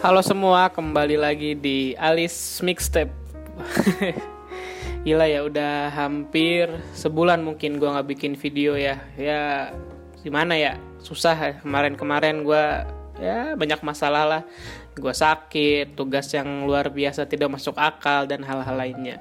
Halo 0.00 0.24
semua, 0.24 0.72
kembali 0.72 1.20
lagi 1.20 1.52
di 1.52 1.92
Alice 1.92 2.64
Mixtape. 2.64 3.12
Gila 5.04 5.28
ya, 5.28 5.44
udah 5.44 5.92
hampir 5.92 6.72
sebulan 6.96 7.44
mungkin 7.44 7.76
gue 7.76 7.84
nggak 7.84 8.08
bikin 8.08 8.32
video 8.32 8.80
ya. 8.80 8.96
Ya 9.20 9.76
gimana 10.24 10.56
ya, 10.56 10.80
susah 11.04 11.36
ya. 11.36 11.52
Kemarin-kemarin 11.60 12.48
gue 12.48 12.64
ya 13.20 13.52
banyak 13.60 13.84
masalah 13.84 14.24
lah. 14.24 14.42
Gue 14.96 15.12
sakit, 15.12 15.92
tugas 15.92 16.32
yang 16.32 16.64
luar 16.64 16.88
biasa 16.88 17.28
tidak 17.28 17.60
masuk 17.60 17.76
akal 17.76 18.24
dan 18.24 18.40
hal-hal 18.40 18.80
lainnya. 18.80 19.20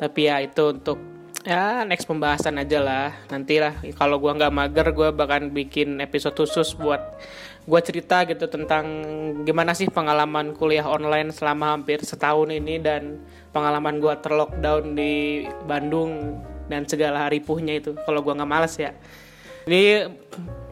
Tapi 0.00 0.32
ya 0.32 0.40
itu 0.40 0.72
untuk 0.72 1.04
ya 1.44 1.84
next 1.84 2.08
pembahasan 2.08 2.56
aja 2.56 2.80
lah 2.80 3.12
nanti 3.28 3.60
lah 3.60 3.76
kalau 4.00 4.16
gue 4.16 4.32
nggak 4.32 4.48
mager 4.48 4.88
gue 4.96 5.08
bahkan 5.12 5.52
bikin 5.52 6.00
episode 6.00 6.32
khusus 6.32 6.72
buat 6.72 7.20
gue 7.64 7.80
cerita 7.80 8.28
gitu 8.28 8.44
tentang 8.44 8.84
gimana 9.48 9.72
sih 9.72 9.88
pengalaman 9.88 10.52
kuliah 10.52 10.84
online 10.84 11.32
selama 11.32 11.72
hampir 11.72 12.04
setahun 12.04 12.52
ini 12.52 12.76
dan 12.76 13.24
pengalaman 13.56 14.04
gue 14.04 14.12
terlockdown 14.20 14.92
di 14.92 15.48
Bandung 15.64 16.44
dan 16.68 16.84
segala 16.84 17.28
ripuhnya 17.32 17.80
itu 17.80 17.96
kalau 18.04 18.20
gue 18.20 18.36
nggak 18.36 18.50
males 18.50 18.76
ya. 18.76 18.92
Jadi 19.64 20.12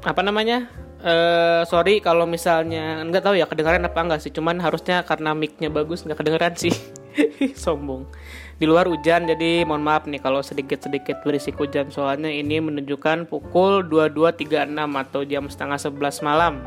apa 0.04 0.20
namanya 0.20 0.68
uh, 1.00 1.64
sorry 1.64 2.04
kalau 2.04 2.28
misalnya 2.28 3.00
nggak 3.08 3.24
tahu 3.24 3.34
ya 3.40 3.48
kedengaran 3.48 3.88
apa 3.88 3.96
enggak 3.96 4.20
sih? 4.20 4.32
Cuman 4.32 4.60
harusnya 4.60 5.00
karena 5.08 5.32
micnya 5.32 5.72
bagus 5.72 6.04
nggak 6.04 6.20
kedengeran 6.20 6.54
sih 6.60 6.72
sombong. 7.62 8.08
Di 8.56 8.64
luar 8.68 8.86
hujan 8.86 9.26
jadi 9.26 9.66
mohon 9.66 9.82
maaf 9.82 10.06
nih 10.06 10.22
kalau 10.22 10.38
sedikit-sedikit 10.38 11.24
berisik 11.26 11.58
hujan. 11.58 11.90
Soalnya 11.90 12.30
ini 12.30 12.62
menunjukkan 12.62 13.26
pukul 13.26 13.82
22.36 13.90 14.48
atau 14.76 15.20
jam 15.26 15.44
setengah 15.50 15.78
11 15.82 16.26
malam 16.26 16.62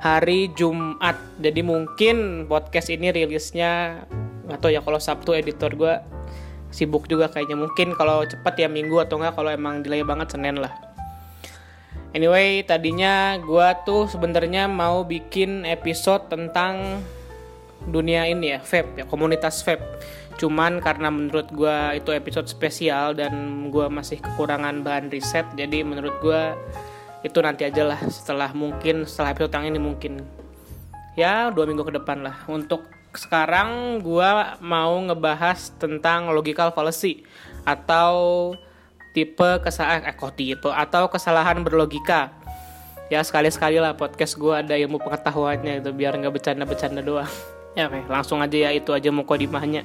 hari 0.00 0.48
Jumat. 0.56 1.16
Jadi 1.40 1.60
mungkin 1.60 2.48
podcast 2.48 2.88
ini 2.88 3.12
rilisnya 3.12 4.04
atau 4.46 4.70
ya 4.70 4.80
kalau 4.80 5.02
Sabtu 5.02 5.34
editor 5.34 5.74
gue 5.76 5.94
sibuk 6.72 7.04
juga 7.10 7.28
kayaknya. 7.28 7.56
Mungkin 7.58 7.92
kalau 7.98 8.24
cepat 8.24 8.56
ya 8.56 8.68
minggu 8.72 8.96
atau 9.02 9.20
enggak 9.20 9.36
kalau 9.36 9.50
emang 9.52 9.84
delay 9.84 10.00
banget 10.06 10.32
Senin 10.32 10.60
lah. 10.60 10.72
Anyway, 12.16 12.64
tadinya 12.64 13.36
gue 13.36 13.68
tuh 13.84 14.08
sebenarnya 14.08 14.72
mau 14.72 15.04
bikin 15.04 15.68
episode 15.68 16.32
tentang 16.32 17.04
dunia 17.86 18.26
ini 18.26 18.54
ya, 18.54 18.60
vape 18.60 19.02
ya, 19.02 19.04
komunitas 19.06 19.62
vape. 19.62 19.82
Cuman 20.36 20.84
karena 20.84 21.08
menurut 21.08 21.48
gue 21.48 21.76
itu 21.96 22.12
episode 22.12 22.44
spesial 22.50 23.16
dan 23.16 23.32
gue 23.72 23.86
masih 23.88 24.20
kekurangan 24.20 24.84
bahan 24.84 25.08
riset 25.08 25.48
jadi 25.56 25.80
menurut 25.80 26.12
gue 26.20 26.42
itu 27.24 27.38
nanti 27.40 27.64
aja 27.64 27.82
lah 27.88 27.98
setelah 28.12 28.52
mungkin 28.52 29.08
setelah 29.08 29.32
episode 29.32 29.56
yang 29.56 29.72
ini 29.72 29.80
mungkin. 29.80 30.20
Ya 31.16 31.48
dua 31.48 31.64
minggu 31.64 31.88
ke 31.88 31.96
depan 31.96 32.20
lah. 32.20 32.44
Untuk 32.52 32.84
sekarang 33.16 34.02
gue 34.04 34.30
mau 34.60 34.94
ngebahas 35.00 35.72
tentang 35.80 36.28
logical 36.36 36.76
fallacy 36.76 37.24
atau 37.64 38.52
tipe 39.16 39.64
kesalahan 39.64 40.04
eh 40.04 40.12
kok 40.12 40.36
tipe? 40.36 40.68
Atau 40.68 41.08
kesalahan 41.08 41.64
berlogika. 41.64 42.36
Ya 43.08 43.24
sekali 43.24 43.48
sekali 43.48 43.80
lah 43.80 43.96
podcast 43.96 44.36
gue 44.36 44.52
ada 44.52 44.76
ilmu 44.76 45.00
pengetahuannya 45.00 45.80
itu 45.80 45.90
biar 45.96 46.20
nggak 46.20 46.34
bercanda 46.36 46.68
bercanda 46.68 47.00
doang 47.00 47.55
ya 47.76 47.86
oke 47.86 48.08
langsung 48.08 48.40
aja 48.40 48.56
ya 48.56 48.70
itu 48.72 48.90
aja 48.90 49.12
mukodimahnya 49.12 49.84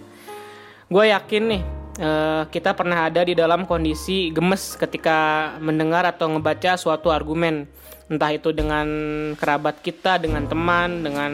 gue 0.88 1.04
yakin 1.12 1.44
nih 1.52 1.64
uh, 2.00 2.44
kita 2.48 2.72
pernah 2.72 3.10
ada 3.10 3.26
di 3.26 3.36
dalam 3.36 3.68
kondisi 3.68 4.32
gemes 4.32 4.80
ketika 4.80 5.52
mendengar 5.60 6.08
atau 6.08 6.32
ngebaca 6.32 6.80
suatu 6.80 7.12
argumen. 7.12 7.68
Entah 8.12 8.28
itu 8.36 8.52
dengan 8.52 8.88
kerabat 9.40 9.80
kita, 9.80 10.20
dengan 10.20 10.44
teman, 10.44 11.00
dengan 11.00 11.32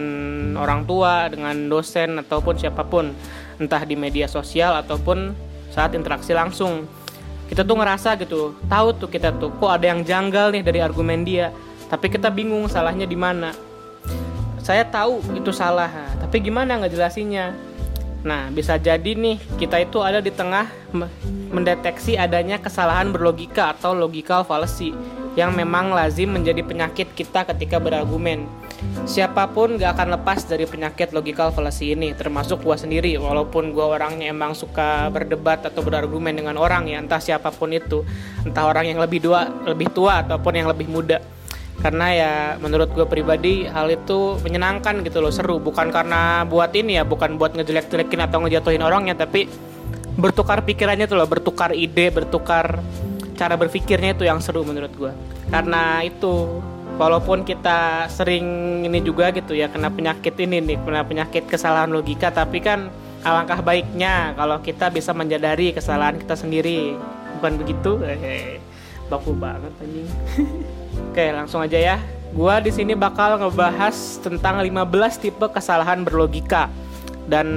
orang 0.62 0.85
tua, 0.85 1.25
dengan 1.25 1.57
dosen 1.66 2.22
ataupun 2.22 2.53
siapa 2.53 2.85
pun, 2.85 3.17
entah 3.57 3.81
di 3.81 3.97
media 3.97 4.29
sosial 4.29 4.78
ataupun 4.78 5.34
saat 5.73 5.97
interaksi 5.97 6.38
langsung. 6.38 6.85
Kita 7.50 7.66
tuh 7.66 7.81
ngerasa 7.81 8.13
gitu, 8.22 8.53
tahu 8.69 8.94
tuh 8.94 9.09
kita 9.09 9.34
tuh 9.41 9.57
kok 9.57 9.73
ada 9.73 9.90
yang 9.90 10.06
janggal 10.06 10.53
nih 10.53 10.62
dari 10.62 10.79
argumen 10.84 11.25
dia, 11.25 11.50
tapi 11.90 12.13
kita 12.13 12.29
bingung 12.29 12.69
salahnya 12.69 13.09
di 13.09 13.17
mana. 13.17 13.57
Saya 14.62 14.85
tahu 14.85 15.23
itu 15.34 15.50
salah, 15.50 15.90
tapi 16.28 16.44
gimana 16.44 16.76
ngejelasinnya? 16.84 17.56
Nah, 18.28 18.52
bisa 18.52 18.76
jadi 18.76 19.16
nih 19.16 19.40
kita 19.56 19.80
itu 19.80 20.04
ada 20.04 20.20
di 20.20 20.28
tengah 20.28 20.68
mendeteksi 21.48 22.20
adanya 22.20 22.60
kesalahan 22.60 23.16
berlogika 23.16 23.72
atau 23.72 23.96
logical 23.96 24.44
fallacy 24.44 24.92
yang 25.40 25.56
memang 25.56 25.96
lazim 25.96 26.36
menjadi 26.36 26.68
penyakit 26.68 27.16
kita 27.16 27.48
ketika 27.48 27.80
berargumen. 27.80 28.44
Siapa 29.08 29.48
pun 29.56 29.80
gak 29.80 29.96
akan 29.96 30.20
lepas 30.20 30.44
dari 30.44 30.68
penyakit 30.68 31.16
logical 31.16 31.56
fallacy 31.56 31.96
ini, 31.96 32.12
termasuk 32.12 32.59
gua 32.59 32.76
sendiri. 32.76 33.16
Walaupun 33.16 33.72
gua 33.72 33.96
orangnya 33.96 34.28
emang 34.28 34.52
suka 34.52 35.08
berdebat 35.08 35.64
atau 35.64 35.80
berargumen 35.80 36.36
dengan 36.36 36.59
orang 36.59 36.92
ya, 36.92 37.00
entah 37.00 37.24
siapa 37.24 37.56
pun 37.56 37.72
itu, 37.72 38.04
entah 38.44 38.68
orang 38.68 38.92
yang 38.92 39.00
lebih 39.00 39.24
tua, 39.24 39.48
lebih 39.64 39.96
tua 39.96 40.28
ataupun 40.28 40.59
yang 40.59 40.68
lebih 40.68 40.92
muda 40.92 41.24
karena 41.78 42.08
ya 42.10 42.34
menurut 42.58 42.90
gue 42.92 43.06
pribadi 43.06 43.70
hal 43.70 43.88
itu 43.94 44.42
menyenangkan 44.42 45.06
gitu 45.06 45.22
loh 45.22 45.30
seru. 45.30 45.62
Bukan 45.62 45.94
karena 45.94 46.44
buat 46.46 46.74
ini 46.74 46.98
ya 46.98 47.04
bukan 47.06 47.38
buat 47.38 47.54
ngejelek-jelekin 47.54 48.22
atau 48.28 48.42
ngejatuhin 48.46 48.82
orangnya 48.82 49.14
tapi 49.14 49.46
bertukar 50.18 50.66
pikirannya 50.66 51.06
tuh 51.06 51.18
loh 51.22 51.30
bertukar 51.30 51.78
ide 51.78 52.10
bertukar 52.10 52.82
cara 53.38 53.54
berpikirnya 53.54 54.18
itu 54.18 54.26
yang 54.26 54.42
seru 54.42 54.66
menurut 54.66 54.90
gue 54.98 55.14
karena 55.54 56.02
itu 56.02 56.58
walaupun 56.98 57.46
kita 57.46 58.09
sering 58.09 58.82
ini 58.82 58.98
juga 59.06 59.30
gitu 59.30 59.54
ya 59.54 59.70
kena 59.70 59.94
penyakit 59.94 60.34
ini 60.42 60.58
nih 60.58 60.82
kena 60.82 61.06
penyakit 61.06 61.46
kesalahan 61.46 61.94
logika 61.94 62.34
tapi 62.34 62.66
kan 62.66 62.90
alangkah 63.28 63.59
baiknya 63.59 64.32
kalau 64.40 64.64
kita 64.64 64.88
bisa 64.88 65.12
menjadari 65.12 65.76
kesalahan 65.76 66.16
kita 66.16 66.36
sendiri. 66.40 66.96
Bukan 67.38 67.54
begitu? 67.62 67.92
Eh, 68.02 68.58
baku 69.07 69.31
banget 69.35 69.72
anjing 69.79 70.07
Oke, 71.12 71.29
langsung 71.29 71.62
aja 71.62 71.78
ya. 71.78 71.97
Gua 72.34 72.57
di 72.62 72.73
sini 72.73 72.94
bakal 72.94 73.38
ngebahas 73.38 74.22
tentang 74.22 74.62
15 74.62 75.22
tipe 75.22 75.45
kesalahan 75.50 76.01
berlogika 76.01 76.69
dan 77.29 77.47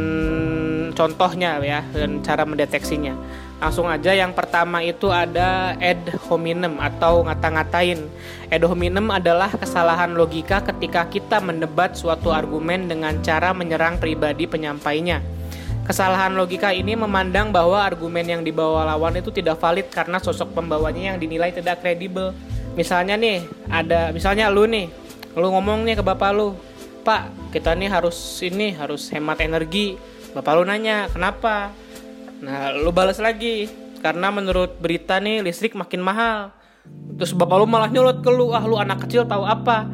contohnya 0.92 1.60
ya 1.60 1.80
dan 1.92 2.20
cara 2.20 2.44
mendeteksinya. 2.44 3.16
Langsung 3.60 3.92
aja 3.92 4.16
yang 4.16 4.32
pertama 4.32 4.80
itu 4.80 5.12
ada 5.12 5.76
ad 5.76 6.00
hominem 6.28 6.80
atau 6.80 7.20
ngata-ngatain. 7.28 8.08
Ad 8.48 8.62
hominem 8.64 9.12
adalah 9.12 9.52
kesalahan 9.52 10.16
logika 10.16 10.64
ketika 10.64 11.04
kita 11.12 11.44
mendebat 11.44 11.92
suatu 11.92 12.32
argumen 12.32 12.88
dengan 12.88 13.20
cara 13.20 13.52
menyerang 13.52 14.00
pribadi 14.00 14.48
penyampainya. 14.48 15.20
Kesalahan 15.90 16.38
logika 16.38 16.70
ini 16.70 16.94
memandang 16.94 17.50
bahwa 17.50 17.82
argumen 17.82 18.22
yang 18.22 18.46
dibawa 18.46 18.86
lawan 18.94 19.10
itu 19.18 19.34
tidak 19.34 19.58
valid 19.58 19.90
karena 19.90 20.22
sosok 20.22 20.54
pembawanya 20.54 21.10
yang 21.10 21.18
dinilai 21.18 21.50
tidak 21.50 21.82
kredibel. 21.82 22.30
Misalnya 22.78 23.18
nih 23.18 23.42
ada 23.66 24.14
misalnya 24.14 24.46
lu 24.54 24.70
nih 24.70 24.86
lu 25.34 25.50
ngomong 25.50 25.82
nih 25.82 25.98
ke 25.98 26.06
bapak 26.06 26.30
lu 26.30 26.54
pak 27.02 27.34
kita 27.50 27.74
nih 27.74 27.90
harus 27.90 28.14
ini 28.38 28.70
harus 28.70 29.10
hemat 29.10 29.42
energi. 29.42 29.98
Bapak 30.30 30.62
lu 30.62 30.62
nanya 30.62 31.10
kenapa? 31.10 31.74
Nah 32.38 32.70
lu 32.70 32.94
balas 32.94 33.18
lagi 33.18 33.66
karena 33.98 34.30
menurut 34.30 34.78
berita 34.78 35.18
nih 35.18 35.42
listrik 35.42 35.74
makin 35.74 36.06
mahal. 36.06 36.54
Terus 37.18 37.34
bapak 37.34 37.58
lu 37.58 37.66
malah 37.66 37.90
nyolot 37.90 38.22
ke 38.22 38.30
lu 38.30 38.54
ah 38.54 38.62
lu 38.62 38.78
anak 38.78 39.10
kecil 39.10 39.26
tahu 39.26 39.42
apa 39.42 39.90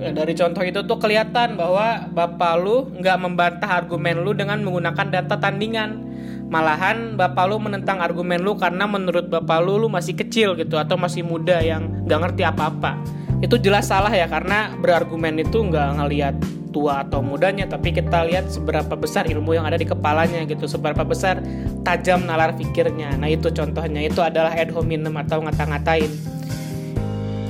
ya, 0.00 0.10
dari 0.16 0.32
contoh 0.32 0.64
itu 0.64 0.80
tuh 0.88 0.98
kelihatan 0.98 1.60
bahwa 1.60 2.08
bapak 2.10 2.54
lu 2.56 2.88
nggak 2.96 3.18
membantah 3.20 3.70
argumen 3.70 4.24
lu 4.24 4.32
dengan 4.32 4.64
menggunakan 4.64 5.06
data 5.12 5.36
tandingan. 5.36 6.08
Malahan 6.50 7.14
bapak 7.14 7.46
lu 7.46 7.62
menentang 7.62 8.02
argumen 8.02 8.42
lu 8.42 8.58
karena 8.58 8.88
menurut 8.88 9.30
bapak 9.30 9.62
lu 9.62 9.78
lu 9.78 9.86
masih 9.86 10.18
kecil 10.18 10.58
gitu 10.58 10.80
atau 10.80 10.98
masih 10.98 11.22
muda 11.22 11.62
yang 11.62 11.86
nggak 12.08 12.20
ngerti 12.26 12.42
apa-apa. 12.42 12.98
Itu 13.38 13.56
jelas 13.60 13.86
salah 13.86 14.10
ya 14.10 14.26
karena 14.26 14.74
berargumen 14.82 15.38
itu 15.38 15.62
nggak 15.62 15.88
ngelihat 16.02 16.34
tua 16.70 17.02
atau 17.02 17.18
mudanya 17.20 17.66
tapi 17.66 17.90
kita 17.90 18.26
lihat 18.30 18.46
seberapa 18.50 18.94
besar 18.94 19.26
ilmu 19.26 19.58
yang 19.58 19.66
ada 19.66 19.78
di 19.78 19.86
kepalanya 19.86 20.46
gitu 20.46 20.70
seberapa 20.70 21.02
besar 21.02 21.42
tajam 21.86 22.26
nalar 22.26 22.54
pikirnya. 22.58 23.14
Nah 23.14 23.30
itu 23.30 23.50
contohnya. 23.54 24.02
Itu 24.02 24.22
adalah 24.22 24.54
ad 24.54 24.74
hominem 24.74 25.14
atau 25.22 25.42
ngata-ngatain. 25.42 26.10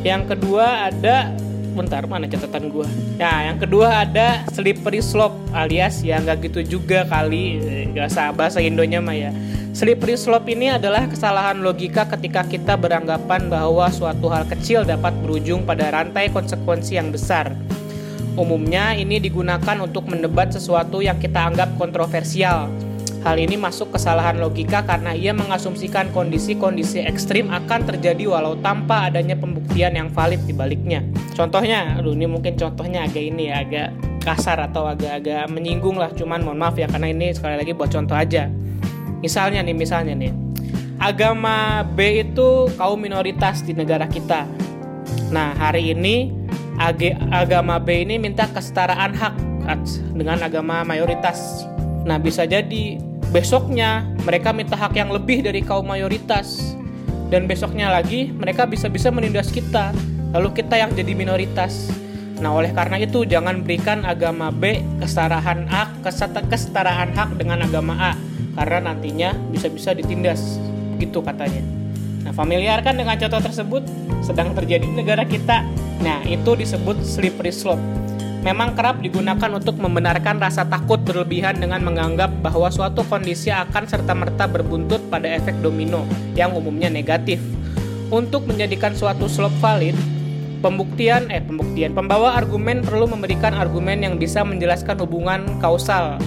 Yang 0.01 0.23
kedua 0.37 0.89
ada 0.89 1.37
bentar 1.73 2.05
mana 2.05 2.27
catatan 2.27 2.69
gue 2.69 2.89
ya 3.17 3.49
yang 3.51 3.59
kedua 3.63 4.05
ada 4.05 4.43
slippery 4.53 5.01
slope 5.01 5.37
alias 5.55 6.01
ya 6.05 6.19
nggak 6.23 6.51
gitu 6.51 6.79
juga 6.79 7.05
kali. 7.07 7.59
Nggak 7.91 8.07
usah 8.11 8.31
bahasa 8.35 8.59
Indonya 8.63 9.03
mah 9.03 9.17
ya. 9.17 9.31
Slippery 9.71 10.19
slope 10.19 10.51
ini 10.51 10.67
adalah 10.71 11.07
kesalahan 11.07 11.63
logika 11.63 12.07
ketika 12.07 12.43
kita 12.43 12.75
beranggapan 12.75 13.47
bahwa 13.47 13.87
suatu 13.91 14.27
hal 14.27 14.47
kecil 14.51 14.83
dapat 14.83 15.15
berujung 15.23 15.63
pada 15.63 15.95
rantai 15.95 16.31
konsekuensi 16.31 16.99
yang 16.99 17.15
besar. 17.15 17.55
Umumnya 18.35 18.95
ini 18.95 19.19
digunakan 19.19 19.77
untuk 19.83 20.07
mendebat 20.07 20.55
sesuatu 20.55 21.03
yang 21.03 21.19
kita 21.19 21.51
anggap 21.51 21.75
kontroversial 21.79 22.71
Hal 23.21 23.37
ini 23.37 23.61
masuk 23.61 23.93
kesalahan 23.93 24.41
logika 24.41 24.81
karena 24.81 25.13
ia 25.13 25.37
mengasumsikan 25.37 26.09
kondisi-kondisi 26.09 27.05
ekstrim 27.05 27.53
akan 27.53 27.85
terjadi 27.85 28.25
walau 28.25 28.57
tanpa 28.65 29.13
adanya 29.13 29.37
pembuktian 29.37 29.93
yang 29.93 30.09
valid 30.09 30.41
di 30.49 30.57
baliknya. 30.57 31.05
Contohnya, 31.37 32.01
aduh 32.01 32.17
ini 32.17 32.25
mungkin 32.25 32.57
contohnya 32.57 33.05
agak 33.05 33.21
ini 33.21 33.53
ya, 33.53 33.61
agak 33.61 33.89
kasar 34.25 34.65
atau 34.65 34.89
agak-agak 34.89 35.53
menyinggung 35.53 36.01
lah. 36.01 36.09
Cuman 36.17 36.41
mohon 36.41 36.65
maaf 36.65 36.81
ya 36.81 36.89
karena 36.89 37.13
ini 37.13 37.29
sekali 37.37 37.61
lagi 37.61 37.77
buat 37.77 37.93
contoh 37.93 38.17
aja. 38.17 38.49
Misalnya 39.21 39.61
nih 39.69 39.77
misalnya 39.77 40.17
nih. 40.17 40.33
Agama 40.97 41.85
B 41.85 42.25
itu 42.25 42.73
kaum 42.77 43.01
minoritas 43.01 43.61
di 43.61 43.77
negara 43.77 44.09
kita. 44.09 44.49
Nah 45.29 45.53
hari 45.61 45.93
ini 45.93 46.33
ag 46.81 47.01
agama 47.29 47.77
B 47.77 48.05
ini 48.05 48.17
minta 48.17 48.49
kesetaraan 48.49 49.13
hak 49.13 49.35
dengan 50.17 50.41
agama 50.41 50.85
mayoritas. 50.89 51.69
Nah 52.05 52.17
bisa 52.17 52.49
jadi 52.49 53.10
besoknya 53.31 54.07
mereka 54.27 54.51
minta 54.51 54.75
hak 54.75 54.95
yang 54.95 55.11
lebih 55.11 55.43
dari 55.47 55.63
kaum 55.63 55.87
mayoritas 55.87 56.75
dan 57.31 57.47
besoknya 57.47 57.91
lagi 57.91 58.35
mereka 58.35 58.67
bisa-bisa 58.67 59.11
menindas 59.15 59.55
kita 59.55 59.95
lalu 60.35 60.51
kita 60.55 60.79
yang 60.79 60.91
jadi 60.95 61.15
minoritas 61.15 61.91
Nah, 62.41 62.57
oleh 62.57 62.73
karena 62.73 62.97
itu 62.97 63.29
jangan 63.29 63.61
berikan 63.61 64.01
agama 64.09 64.49
B 64.49 64.81
kesetaraan 64.97 65.69
A, 65.69 65.93
kesetaraan 66.49 67.13
hak 67.13 67.37
dengan 67.37 67.61
agama 67.69 67.93
A 68.01 68.13
karena 68.57 68.91
nantinya 68.91 69.37
bisa-bisa 69.53 69.93
ditindas 69.93 70.57
gitu 70.97 71.21
katanya. 71.21 71.61
Nah, 72.25 72.33
familiar 72.33 72.81
kan 72.81 72.97
dengan 72.97 73.21
contoh 73.21 73.45
tersebut 73.45 73.85
sedang 74.25 74.57
terjadi 74.57 74.89
di 74.89 74.97
negara 75.05 75.29
kita. 75.29 75.69
Nah, 76.01 76.25
itu 76.25 76.57
disebut 76.57 77.05
slippery 77.05 77.53
slope. 77.53 77.81
Memang 78.41 78.73
kerap 78.73 79.05
digunakan 79.05 79.51
untuk 79.53 79.77
membenarkan 79.77 80.41
rasa 80.41 80.65
takut 80.65 80.97
berlebihan 81.05 81.61
dengan 81.61 81.85
menganggap 81.85 82.33
bahwa 82.41 82.73
suatu 82.73 83.05
kondisi 83.05 83.53
akan 83.53 83.85
serta-merta 83.85 84.49
berbuntut 84.49 85.13
pada 85.13 85.29
efek 85.29 85.61
domino 85.61 86.09
yang 86.33 86.57
umumnya 86.57 86.89
negatif. 86.89 87.37
Untuk 88.09 88.49
menjadikan 88.49 88.97
suatu 88.97 89.29
slope 89.29 89.55
valid, 89.61 89.95
Pembuktian, 90.61 91.33
eh 91.33 91.41
pembuktian, 91.41 91.97
pembawa 91.97 92.37
argumen 92.37 92.85
perlu 92.85 93.09
memberikan 93.09 93.57
argumen 93.57 94.05
yang 94.05 94.21
bisa 94.21 94.45
menjelaskan 94.45 95.01
hubungan 95.01 95.57
kausal 95.57 96.21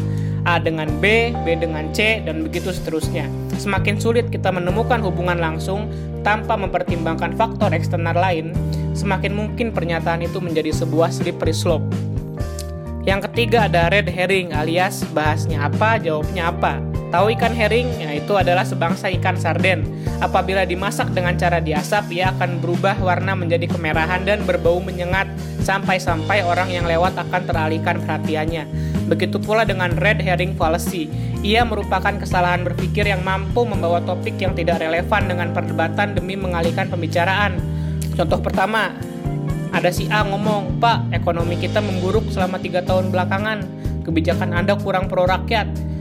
A 0.49 0.57
dengan 0.57 0.89
B, 0.97 1.29
B 1.45 1.53
dengan 1.53 1.93
C, 1.93 2.17
dan 2.25 2.41
begitu 2.41 2.73
seterusnya. 2.73 3.29
Semakin 3.57 4.01
sulit 4.01 4.29
kita 4.29 4.49
menemukan 4.49 4.99
hubungan 5.01 5.37
langsung 5.37 5.89
tanpa 6.25 6.57
mempertimbangkan 6.57 7.35
faktor 7.37 7.73
eksternal 7.73 8.15
lain, 8.15 8.55
semakin 8.97 9.33
mungkin 9.35 9.75
pernyataan 9.75 10.25
itu 10.25 10.39
menjadi 10.39 10.71
sebuah 10.73 11.11
slippery 11.11 11.53
slope. 11.53 11.85
Yang 13.03 13.27
ketiga 13.31 13.67
ada 13.67 13.91
red 13.91 14.07
herring 14.07 14.55
alias 14.55 15.03
bahasnya 15.11 15.67
apa, 15.67 15.99
jawabnya 15.99 16.47
apa. 16.47 16.79
Tahu 17.11 17.29
ikan 17.37 17.53
herring? 17.53 17.85
Ya, 18.01 18.15
itu 18.17 18.33
adalah 18.33 18.65
sebangsa 18.65 19.05
ikan 19.19 19.37
sarden. 19.37 19.85
Apabila 20.17 20.65
dimasak 20.65 21.13
dengan 21.13 21.37
cara 21.37 21.61
diasap, 21.61 22.09
ia 22.09 22.33
akan 22.33 22.57
berubah 22.57 22.97
warna 22.97 23.37
menjadi 23.37 23.69
kemerahan 23.69 24.25
dan 24.25 24.41
berbau 24.47 24.81
menyengat 24.81 25.29
sampai-sampai 25.61 26.41
orang 26.41 26.73
yang 26.73 26.89
lewat 26.89 27.13
akan 27.13 27.43
teralihkan 27.45 28.01
perhatiannya. 28.01 28.65
Begitu 29.11 29.37
pula 29.37 29.61
dengan 29.61 29.93
red 29.99 30.23
herring 30.23 30.57
fallacy. 30.57 31.11
Ia 31.43 31.67
merupakan 31.67 32.15
kesalahan 32.15 32.63
berpikir 32.63 33.03
yang 33.03 33.19
mampu 33.19 33.67
membawa 33.67 33.99
topik 33.99 34.39
yang 34.39 34.55
tidak 34.55 34.79
relevan 34.79 35.27
dengan 35.27 35.51
perdebatan 35.51 36.15
demi 36.15 36.39
mengalihkan 36.39 36.87
pembicaraan. 36.87 37.59
Contoh 38.15 38.39
pertama, 38.39 38.95
ada 39.75 39.91
si 39.91 40.07
A 40.07 40.23
ngomong, 40.23 40.79
Pak, 40.79 41.11
ekonomi 41.11 41.59
kita 41.59 41.83
memburuk 41.83 42.31
selama 42.31 42.63
tiga 42.63 42.79
tahun 42.79 43.11
belakangan. 43.11 43.67
Kebijakan 44.07 44.55
Anda 44.55 44.79
kurang 44.79 45.11
pro 45.11 45.27
rakyat 45.27 45.93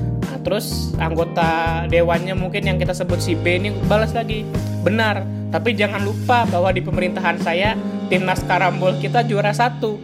terus 0.42 0.92
anggota 0.98 1.84
dewannya 1.86 2.34
mungkin 2.34 2.66
yang 2.66 2.76
kita 2.76 2.92
sebut 2.92 3.22
si 3.22 3.38
B 3.38 3.62
ini 3.62 3.70
balas 3.86 4.12
lagi 4.12 4.42
benar 4.82 5.22
tapi 5.54 5.78
jangan 5.78 6.02
lupa 6.02 6.44
bahwa 6.50 6.74
di 6.74 6.82
pemerintahan 6.82 7.38
saya 7.38 7.78
timnas 8.10 8.42
karambol 8.44 8.98
kita 8.98 9.22
juara 9.22 9.54
satu 9.54 9.96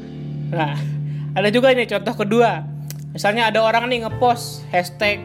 nah 0.55 0.79
ada 1.39 1.49
juga 1.51 1.75
nih 1.75 1.91
contoh 1.91 2.15
kedua 2.15 2.65
misalnya 3.11 3.51
ada 3.51 3.61
orang 3.61 3.91
nih 3.91 4.07
ngepost 4.07 4.65
hashtag 4.71 5.21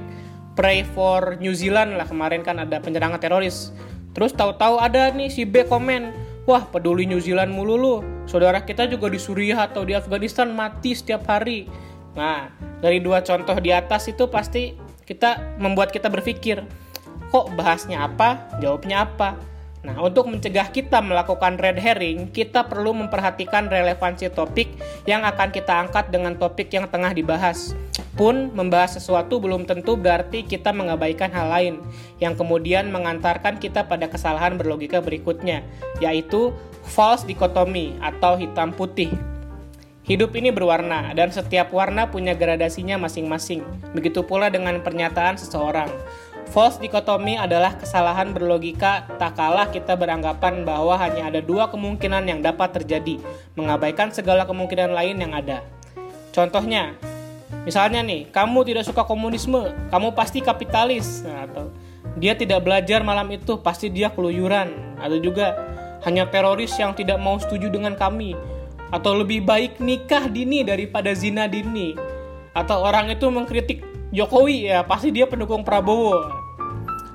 pray 0.53 0.85
for 0.85 1.37
New 1.37 1.53
Zealand 1.53 1.97
lah. 1.97 2.07
Kemarin 2.07 2.41
kan 2.41 2.61
ada 2.61 2.79
penyerangan 2.81 3.21
teroris. 3.21 3.73
Terus 4.13 4.33
tahu-tahu 4.33 4.77
ada 4.77 5.09
nih 5.09 5.29
si 5.29 5.43
B 5.43 5.65
komen 5.65 6.13
wah 6.45 6.65
peduli 6.69 7.09
New 7.09 7.21
Zealand 7.21 7.53
mulu 7.53 7.75
lu. 7.77 7.95
Saudara 8.29 8.61
kita 8.61 8.85
juga 8.85 9.09
di 9.09 9.19
Suriah 9.19 9.65
atau 9.65 9.83
di 9.83 9.97
Afghanistan 9.97 10.53
mati 10.53 10.93
setiap 10.93 11.25
hari. 11.25 11.65
Nah 12.13 12.53
dari 12.79 13.01
dua 13.01 13.25
contoh 13.25 13.57
di 13.57 13.73
atas 13.73 14.09
itu 14.09 14.29
pasti 14.29 14.77
kita 15.03 15.57
membuat 15.59 15.89
kita 15.89 16.07
berpikir 16.07 16.61
kok 17.33 17.45
bahasnya 17.57 18.05
apa? 18.05 18.61
Jawabnya 18.61 19.09
apa 19.09 19.52
nah 19.83 19.99
untuk 19.99 20.31
mencegah 20.31 20.71
kita 20.71 21.03
melakukan 21.03 21.59
red 21.59 21.75
herring 21.75 22.31
kita 22.31 22.63
perlu 22.63 22.95
memperhatikan 22.95 23.67
relevansi 23.67 24.31
topik 24.31 24.71
yang 25.03 25.27
akan 25.27 25.51
kita 25.51 25.75
angkat 25.75 26.07
dengan 26.07 26.39
topik 26.39 26.71
yang 26.71 26.87
tengah 26.87 27.11
dibahas 27.11 27.75
pun 28.15 28.47
membahas 28.55 28.95
sesuatu 28.95 29.43
belum 29.43 29.67
tentu 29.67 29.99
berarti 29.99 30.47
kita 30.47 30.71
mengabaikan 30.71 31.29
hal 31.35 31.51
lain 31.51 31.75
yang 32.23 32.31
kemudian 32.39 32.95
mengantarkan 32.95 33.59
kita 33.59 33.83
pada 33.83 34.07
kesalahan 34.07 34.55
berlogika 34.55 35.03
berikutnya 35.03 35.67
yaitu 35.99 36.55
false 36.87 37.27
dichotomy 37.27 37.99
atau 37.99 38.39
hitam 38.39 38.71
putih 38.71 39.11
Hidup 40.03 40.35
ini 40.35 40.51
berwarna, 40.51 41.15
dan 41.15 41.31
setiap 41.31 41.71
warna 41.71 42.11
punya 42.11 42.35
gradasinya 42.35 42.99
masing-masing. 43.07 43.63
Begitu 43.95 44.19
pula 44.27 44.51
dengan 44.51 44.83
pernyataan 44.83 45.39
seseorang. 45.39 45.87
False 46.51 46.81
dikotomi 46.81 47.39
adalah 47.39 47.79
kesalahan 47.79 48.35
berlogika. 48.35 49.07
Tak 49.15 49.39
kalah 49.39 49.71
kita 49.71 49.95
beranggapan 49.95 50.67
bahwa 50.67 50.99
hanya 50.99 51.31
ada 51.31 51.39
dua 51.39 51.71
kemungkinan 51.71 52.27
yang 52.27 52.39
dapat 52.43 52.81
terjadi, 52.81 53.21
mengabaikan 53.55 54.11
segala 54.11 54.43
kemungkinan 54.43 54.91
lain 54.91 55.17
yang 55.23 55.31
ada. 55.31 55.63
Contohnya, 56.33 56.97
misalnya 57.63 58.01
nih, 58.01 58.27
kamu 58.33 58.65
tidak 58.65 58.83
suka 58.89 59.05
komunisme, 59.05 59.69
kamu 59.93 60.17
pasti 60.17 60.41
kapitalis, 60.41 61.21
nah, 61.21 61.45
atau 61.45 61.69
dia 62.17 62.33
tidak 62.33 62.65
belajar 62.65 63.05
malam 63.05 63.29
itu, 63.29 63.61
pasti 63.61 63.93
dia 63.93 64.09
keluyuran, 64.09 64.97
atau 64.97 65.17
juga 65.21 65.57
hanya 66.03 66.25
teroris 66.27 66.73
yang 66.75 66.97
tidak 66.97 67.21
mau 67.21 67.37
setuju 67.37 67.69
dengan 67.69 67.93
kami, 67.93 68.33
atau 68.89 69.13
lebih 69.17 69.45
baik 69.45 69.77
nikah 69.77 70.25
dini 70.25 70.65
daripada 70.65 71.13
zina 71.13 71.45
dini. 71.45 71.93
Atau 72.53 72.85
orang 72.85 73.09
itu 73.09 73.25
mengkritik 73.33 73.81
Jokowi 74.13 74.69
ya 74.69 74.85
pasti 74.85 75.09
dia 75.09 75.25
pendukung 75.25 75.65
Prabowo 75.65 76.43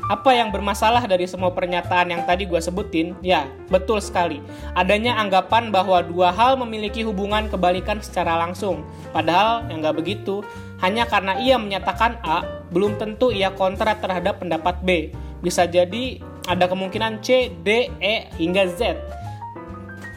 apa 0.09 0.33
yang 0.33 0.49
bermasalah 0.49 1.05
dari 1.05 1.29
semua 1.29 1.53
pernyataan 1.53 2.09
yang 2.09 2.25
tadi 2.25 2.49
gue 2.49 2.57
sebutin? 2.57 3.13
Ya, 3.21 3.45
betul 3.69 4.01
sekali. 4.01 4.41
Adanya 4.73 5.21
anggapan 5.21 5.69
bahwa 5.69 6.01
dua 6.01 6.33
hal 6.33 6.57
memiliki 6.57 7.05
hubungan 7.05 7.45
kebalikan 7.53 8.01
secara 8.01 8.41
langsung. 8.41 8.89
Padahal 9.13 9.69
yang 9.69 9.85
gak 9.85 10.01
begitu. 10.01 10.41
Hanya 10.81 11.05
karena 11.05 11.37
ia 11.37 11.61
menyatakan 11.61 12.17
A, 12.25 12.65
belum 12.73 12.97
tentu 12.97 13.29
ia 13.29 13.53
kontra 13.53 14.01
terhadap 14.01 14.41
pendapat 14.41 14.81
B. 14.81 15.13
Bisa 15.45 15.69
jadi 15.69 16.25
ada 16.49 16.65
kemungkinan 16.65 17.21
C, 17.21 17.53
D, 17.61 17.93
E, 18.01 18.33
hingga 18.41 18.65
Z. 18.65 18.97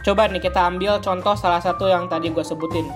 Coba 0.08 0.32
nih 0.32 0.40
kita 0.40 0.72
ambil 0.72 1.04
contoh 1.04 1.36
salah 1.36 1.60
satu 1.60 1.92
yang 1.92 2.08
tadi 2.08 2.32
gue 2.32 2.46
sebutin. 2.48 2.88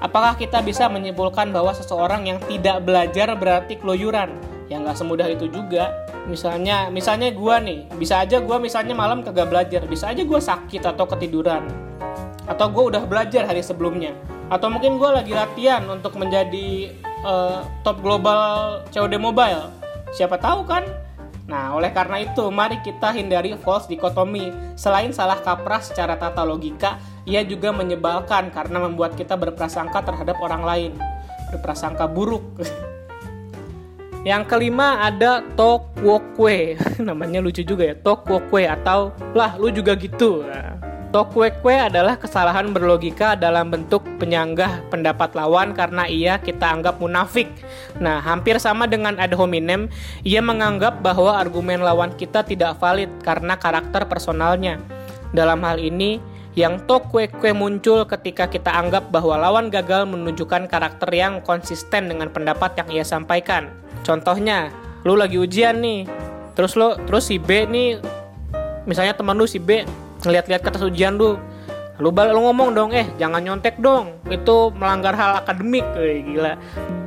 Apakah 0.00 0.32
kita 0.40 0.64
bisa 0.64 0.88
menyimpulkan 0.88 1.52
bahwa 1.52 1.76
seseorang 1.76 2.24
yang 2.24 2.40
tidak 2.48 2.80
belajar 2.80 3.36
berarti 3.36 3.76
keluyuran? 3.76 4.32
Ya 4.72 4.80
nggak 4.80 4.96
semudah 4.96 5.28
itu 5.28 5.52
juga. 5.52 5.92
Misalnya, 6.24 6.88
misalnya 6.88 7.28
gue 7.28 7.56
nih, 7.60 7.80
bisa 8.00 8.24
aja 8.24 8.40
gue 8.40 8.56
misalnya 8.56 8.96
malam 8.96 9.20
kagak 9.20 9.52
belajar, 9.52 9.84
bisa 9.84 10.08
aja 10.08 10.24
gue 10.24 10.40
sakit 10.40 10.88
atau 10.88 11.04
ketiduran, 11.04 11.68
atau 12.48 12.70
gue 12.70 12.84
udah 12.94 13.02
belajar 13.02 13.50
hari 13.50 13.66
sebelumnya, 13.66 14.14
atau 14.46 14.70
mungkin 14.70 14.94
gue 15.00 15.10
lagi 15.10 15.32
latihan 15.34 15.82
untuk 15.90 16.14
menjadi 16.14 16.94
uh, 17.26 17.66
top 17.82 17.98
global 17.98 18.80
COD 18.94 19.18
mobile. 19.18 19.68
Siapa 20.14 20.38
tahu 20.38 20.64
kan 20.64 20.86
Nah, 21.50 21.74
oleh 21.74 21.90
karena 21.90 22.22
itu, 22.22 22.46
mari 22.54 22.78
kita 22.78 23.10
hindari 23.10 23.58
false 23.58 23.90
dikotomi. 23.90 24.54
Selain 24.78 25.10
salah 25.10 25.42
kaprah 25.42 25.82
secara 25.82 26.14
tata 26.14 26.46
logika, 26.46 27.02
ia 27.24 27.44
juga 27.44 27.72
menyebalkan 27.72 28.52
karena 28.52 28.84
membuat 28.84 29.16
kita 29.16 29.36
berprasangka 29.36 30.04
terhadap 30.04 30.36
orang 30.40 30.62
lain. 30.64 30.92
Berprasangka 31.52 32.08
buruk. 32.08 32.44
Yang 34.28 34.52
kelima 34.52 35.00
ada 35.00 35.40
tokwokwe. 35.56 36.76
Namanya 37.08 37.40
lucu 37.40 37.64
juga 37.64 37.88
ya, 37.90 37.96
tokwokwe 37.96 38.68
atau 38.68 39.16
lah 39.32 39.56
lu 39.56 39.72
juga 39.72 39.96
gitu. 39.96 40.44
Nah, 40.44 40.80
Tokwekwe 41.10 41.90
adalah 41.90 42.14
kesalahan 42.14 42.70
berlogika 42.70 43.34
dalam 43.34 43.66
bentuk 43.66 43.98
penyanggah 44.22 44.78
pendapat 44.94 45.34
lawan 45.34 45.74
karena 45.74 46.06
ia 46.06 46.38
kita 46.38 46.70
anggap 46.70 47.02
munafik. 47.02 47.50
Nah, 47.98 48.22
hampir 48.22 48.62
sama 48.62 48.86
dengan 48.86 49.18
ad 49.18 49.34
hominem, 49.34 49.90
ia 50.22 50.38
menganggap 50.38 51.02
bahwa 51.02 51.34
argumen 51.34 51.82
lawan 51.82 52.14
kita 52.14 52.46
tidak 52.46 52.78
valid 52.78 53.10
karena 53.26 53.58
karakter 53.58 54.06
personalnya. 54.06 54.78
Dalam 55.34 55.58
hal 55.66 55.82
ini, 55.82 56.22
yang 56.58 56.82
tokwekwe 56.86 57.54
muncul 57.54 58.02
ketika 58.06 58.50
kita 58.50 58.74
anggap 58.74 59.14
bahwa 59.14 59.38
lawan 59.38 59.70
gagal 59.70 60.02
menunjukkan 60.06 60.66
karakter 60.66 61.10
yang 61.14 61.38
konsisten 61.46 62.10
dengan 62.10 62.26
pendapat 62.30 62.74
yang 62.74 62.88
ia 62.90 63.04
sampaikan. 63.06 63.70
Contohnya, 64.02 64.74
lu 65.06 65.14
lagi 65.14 65.38
ujian 65.38 65.78
nih, 65.78 66.10
terus 66.58 66.74
lo 66.74 66.98
terus 67.06 67.30
si 67.30 67.38
B 67.38 67.64
nih 67.70 68.02
misalnya 68.84 69.14
teman 69.14 69.38
lu 69.38 69.46
si 69.46 69.62
B 69.62 69.86
ngeliat-liat 70.26 70.60
kertas 70.60 70.82
ujian 70.82 71.14
lu 71.14 71.38
lu 72.00 72.08
balik 72.08 72.32
lu 72.32 72.42
ngomong 72.48 72.72
dong 72.72 72.90
eh 72.96 73.06
jangan 73.20 73.44
nyontek 73.44 73.76
dong 73.76 74.18
itu 74.32 74.72
melanggar 74.74 75.14
hal 75.14 75.44
akademik. 75.44 75.84
Eh, 76.00 76.24
gila. 76.24 76.56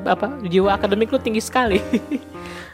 Apa 0.06 0.38
jiwa 0.46 0.78
akademik 0.78 1.12
lu 1.12 1.20
tinggi 1.20 1.42
sekali. 1.44 1.82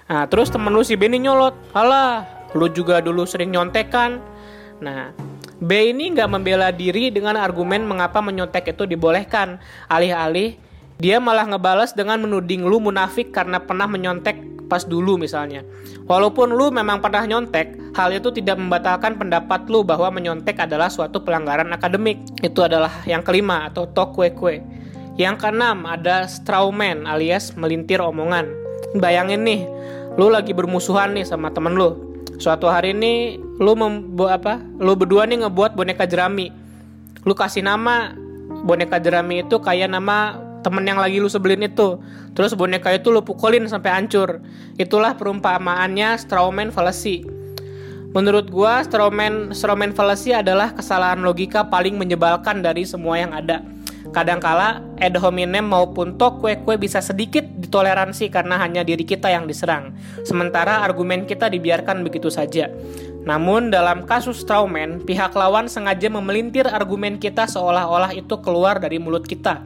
Nah 0.10 0.26
terus 0.26 0.50
temen 0.50 0.74
lu 0.74 0.82
si 0.82 0.98
Benny 0.98 1.22
nyolot 1.22 1.54
halah 1.70 2.26
lu 2.58 2.66
juga 2.66 2.98
dulu 2.98 3.30
sering 3.30 3.54
nyontek 3.54 3.94
kan 3.94 4.18
nah 4.82 5.14
B 5.60 5.92
ini 5.92 6.16
nggak 6.16 6.32
membela 6.32 6.72
diri 6.72 7.12
dengan 7.12 7.36
argumen 7.36 7.84
mengapa 7.84 8.24
menyontek 8.24 8.72
itu 8.72 8.88
dibolehkan 8.88 9.60
alih-alih 9.92 10.56
dia 11.00 11.16
malah 11.20 11.48
ngebales 11.48 11.96
dengan 11.96 12.20
menuding 12.20 12.68
lu 12.68 12.84
munafik 12.84 13.32
karena 13.32 13.60
pernah 13.64 13.88
menyontek 13.88 14.36
pas 14.68 14.84
dulu 14.84 15.16
misalnya. 15.16 15.64
Walaupun 16.06 16.52
lu 16.52 16.70
memang 16.70 17.00
pernah 17.00 17.24
nyontek, 17.24 17.96
hal 17.96 18.12
itu 18.12 18.30
tidak 18.36 18.60
membatalkan 18.60 19.16
pendapat 19.16 19.66
lu 19.72 19.82
bahwa 19.82 20.12
menyontek 20.12 20.60
adalah 20.60 20.92
suatu 20.92 21.24
pelanggaran 21.24 21.72
akademik. 21.72 22.20
Itu 22.44 22.68
adalah 22.68 22.92
yang 23.08 23.24
kelima 23.24 23.66
atau 23.72 23.88
kue. 24.12 24.60
Yang 25.16 25.36
keenam 25.40 25.88
ada 25.88 26.28
strawman 26.28 27.08
alias 27.08 27.56
melintir 27.56 28.04
omongan. 28.04 28.52
Bayangin 29.00 29.48
nih, 29.48 29.64
lu 30.20 30.28
lagi 30.28 30.52
bermusuhan 30.52 31.16
nih 31.16 31.24
sama 31.24 31.52
temen 31.56 31.80
lu. 31.80 32.09
Suatu 32.40 32.72
hari 32.72 32.96
ini 32.96 33.36
lu 33.60 33.76
membuat 33.76 34.40
apa? 34.40 34.54
Lu 34.80 34.96
berdua 34.96 35.28
nih 35.28 35.44
ngebuat 35.44 35.76
boneka 35.76 36.08
jerami. 36.08 36.50
Lu 37.28 37.36
kasih 37.36 37.62
nama 37.62 38.16
boneka 38.64 38.98
jerami 39.00 39.44
itu 39.44 39.60
kayak 39.60 39.92
nama 39.92 40.40
temen 40.60 40.84
yang 40.84 41.00
lagi 41.00 41.24
lu 41.24 41.32
sebelin 41.32 41.64
itu 41.64 42.00
terus 42.36 42.52
boneka 42.52 42.92
itu 42.92 43.10
lu 43.10 43.24
pukulin 43.24 43.66
sampai 43.68 43.96
hancur 43.96 44.44
itulah 44.76 45.16
perumpamaannya 45.16 46.20
strawman 46.20 46.70
fallacy 46.70 47.24
menurut 48.12 48.52
gua 48.52 48.84
strawman 48.84 49.56
strawman 49.56 49.96
fallacy 49.96 50.36
adalah 50.36 50.76
kesalahan 50.76 51.24
logika 51.24 51.64
paling 51.64 51.96
menyebalkan 51.96 52.60
dari 52.60 52.84
semua 52.84 53.16
yang 53.22 53.32
ada 53.32 53.64
kadangkala 54.10 54.82
ad 54.98 55.16
hominem 55.22 55.66
maupun 55.66 56.18
tok 56.18 56.42
kue-kue 56.42 56.76
bisa 56.82 57.00
sedikit 57.00 57.46
ditoleransi 57.46 58.30
karena 58.34 58.58
hanya 58.58 58.82
diri 58.82 59.06
kita 59.06 59.30
yang 59.30 59.46
diserang. 59.46 59.94
Sementara 60.26 60.82
argumen 60.82 61.30
kita 61.30 61.48
dibiarkan 61.50 62.02
begitu 62.02 62.34
saja. 62.34 62.70
Namun 63.28 63.70
dalam 63.70 64.08
kasus 64.08 64.42
Strawman, 64.42 65.04
pihak 65.04 65.36
lawan 65.36 65.70
sengaja 65.70 66.08
memelintir 66.10 66.66
argumen 66.66 67.20
kita 67.22 67.46
seolah-olah 67.46 68.16
itu 68.16 68.40
keluar 68.42 68.80
dari 68.80 68.98
mulut 68.98 69.28
kita. 69.28 69.62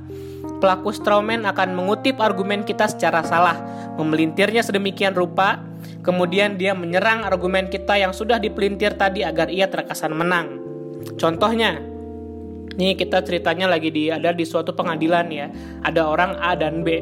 Pelaku 0.63 0.95
strawman 0.95 1.43
akan 1.43 1.75
mengutip 1.75 2.23
argumen 2.23 2.63
kita 2.63 2.87
secara 2.87 3.19
salah, 3.27 3.59
memelintirnya 3.99 4.63
sedemikian 4.63 5.11
rupa, 5.11 5.59
kemudian 6.07 6.55
dia 6.55 6.71
menyerang 6.71 7.27
argumen 7.27 7.67
kita 7.67 7.99
yang 7.99 8.15
sudah 8.15 8.39
dipelintir 8.39 8.95
tadi 8.95 9.27
agar 9.27 9.51
ia 9.51 9.67
terkesan 9.67 10.15
menang. 10.15 10.63
Contohnya, 11.19 11.83
nih 12.75 12.97
kita 12.97 13.21
ceritanya 13.25 13.69
lagi 13.69 13.93
di 13.93 14.09
ada 14.09 14.33
di 14.33 14.45
suatu 14.45 14.73
pengadilan 14.73 15.27
ya, 15.29 15.47
ada 15.85 16.09
orang 16.09 16.37
A 16.41 16.57
dan 16.57 16.81
B. 16.81 17.01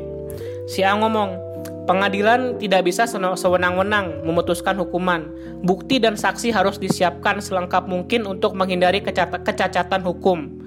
Si 0.69 0.85
A 0.85 0.95
ngomong, 0.95 1.51
Pengadilan 1.81 2.61
tidak 2.61 2.85
bisa 2.85 3.09
sewenang-wenang 3.09 4.21
memutuskan 4.21 4.77
hukuman. 4.77 5.25
Bukti 5.65 5.97
dan 5.97 6.13
saksi 6.13 6.53
harus 6.53 6.77
disiapkan 6.77 7.41
selengkap 7.41 7.89
mungkin 7.89 8.29
untuk 8.29 8.53
menghindari 8.53 9.01
kecacatan 9.03 10.05
hukum. 10.05 10.61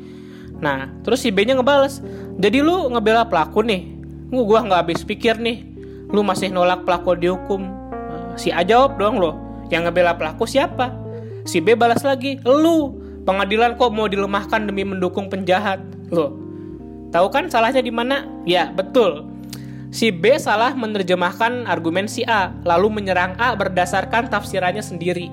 Nah, 0.58 0.90
terus 1.06 1.22
si 1.22 1.30
B-nya 1.30 1.54
ngebales. 1.54 2.02
Jadi 2.36 2.58
lu 2.58 2.90
ngebela 2.90 3.24
pelaku 3.30 3.62
nih. 3.62 3.94
Gua 4.34 4.66
nggak 4.66 4.80
habis 4.90 5.00
pikir 5.06 5.38
nih. 5.38 5.62
Lu 6.10 6.26
masih 6.26 6.50
nolak 6.50 6.82
pelaku 6.82 7.14
dihukum. 7.14 7.62
Nah, 7.62 8.34
si 8.34 8.50
A 8.50 8.66
jawab 8.66 8.98
dong 8.98 9.22
lo. 9.22 9.38
Yang 9.70 9.88
ngebela 9.88 10.18
pelaku 10.18 10.50
siapa? 10.50 10.90
Si 11.46 11.62
B 11.62 11.78
balas 11.78 12.02
lagi, 12.02 12.42
lu. 12.42 13.03
Pengadilan 13.24 13.80
kok 13.80 13.88
mau 13.88 14.04
dilemahkan 14.04 14.68
demi 14.68 14.84
mendukung 14.84 15.32
penjahat? 15.32 15.80
Lo. 16.12 16.36
Tahu 17.08 17.26
kan 17.32 17.48
salahnya 17.48 17.80
di 17.80 17.88
mana? 17.88 18.28
Ya, 18.44 18.68
betul. 18.68 19.24
Si 19.94 20.10
B 20.10 20.34
salah 20.36 20.74
menerjemahkan 20.74 21.70
argumen 21.70 22.10
si 22.10 22.26
A, 22.26 22.50
lalu 22.66 22.90
menyerang 23.00 23.38
A 23.38 23.54
berdasarkan 23.54 24.26
tafsirannya 24.26 24.82
sendiri. 24.82 25.30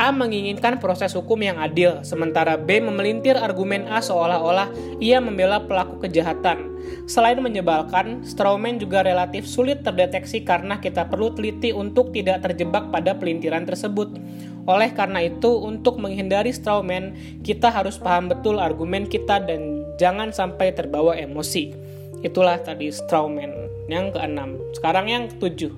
A 0.00 0.08
menginginkan 0.08 0.80
proses 0.80 1.12
hukum 1.12 1.36
yang 1.44 1.60
adil, 1.60 2.00
sementara 2.00 2.56
B 2.56 2.80
memelintir 2.80 3.36
argumen 3.36 3.84
A 3.92 4.00
seolah-olah 4.00 4.72
ia 5.04 5.20
membela 5.20 5.60
pelaku 5.68 6.08
kejahatan. 6.08 6.72
Selain 7.04 7.36
menyebalkan, 7.36 8.24
strawman 8.24 8.80
juga 8.80 9.04
relatif 9.04 9.44
sulit 9.44 9.84
terdeteksi 9.84 10.42
karena 10.48 10.80
kita 10.80 11.12
perlu 11.12 11.36
teliti 11.36 11.76
untuk 11.76 12.08
tidak 12.10 12.40
terjebak 12.40 12.88
pada 12.88 13.12
pelintiran 13.20 13.68
tersebut. 13.68 14.16
Oleh 14.64 14.90
karena 14.96 15.28
itu, 15.28 15.60
untuk 15.60 16.00
menghindari 16.00 16.56
strawman, 16.56 17.12
kita 17.44 17.68
harus 17.68 18.00
paham 18.00 18.32
betul 18.32 18.62
argumen 18.62 19.04
kita 19.04 19.44
dan 19.44 19.84
jangan 20.00 20.32
sampai 20.32 20.72
terbawa 20.72 21.18
emosi. 21.20 21.74
Itulah 22.24 22.62
tadi 22.64 22.88
strawman 22.88 23.50
yang 23.90 24.14
keenam. 24.14 24.56
Sekarang 24.72 25.10
yang 25.10 25.28
ketujuh 25.28 25.74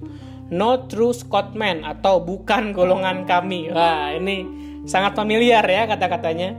No 0.53 0.85
True 0.91 1.17
Scotsman 1.17 1.87
atau 1.87 2.21
bukan 2.21 2.77
golongan 2.77 3.25
kami. 3.25 3.73
Wah, 3.73 4.13
ini 4.13 4.45
sangat 4.85 5.17
familiar 5.17 5.65
ya 5.65 5.89
kata-katanya. 5.89 6.53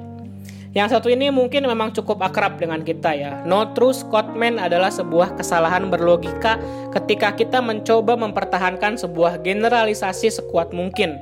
Yang 0.75 0.99
satu 0.99 1.07
ini 1.07 1.31
mungkin 1.31 1.63
memang 1.63 1.95
cukup 1.95 2.19
akrab 2.19 2.59
dengan 2.59 2.83
kita 2.83 3.15
ya. 3.15 3.31
No 3.47 3.71
True 3.71 3.95
Scotsman 3.95 4.59
adalah 4.59 4.91
sebuah 4.91 5.39
kesalahan 5.39 5.87
berlogika 5.87 6.59
ketika 6.91 7.31
kita 7.37 7.63
mencoba 7.63 8.19
mempertahankan 8.19 8.99
sebuah 8.99 9.39
generalisasi 9.39 10.33
sekuat 10.33 10.75
mungkin. 10.75 11.15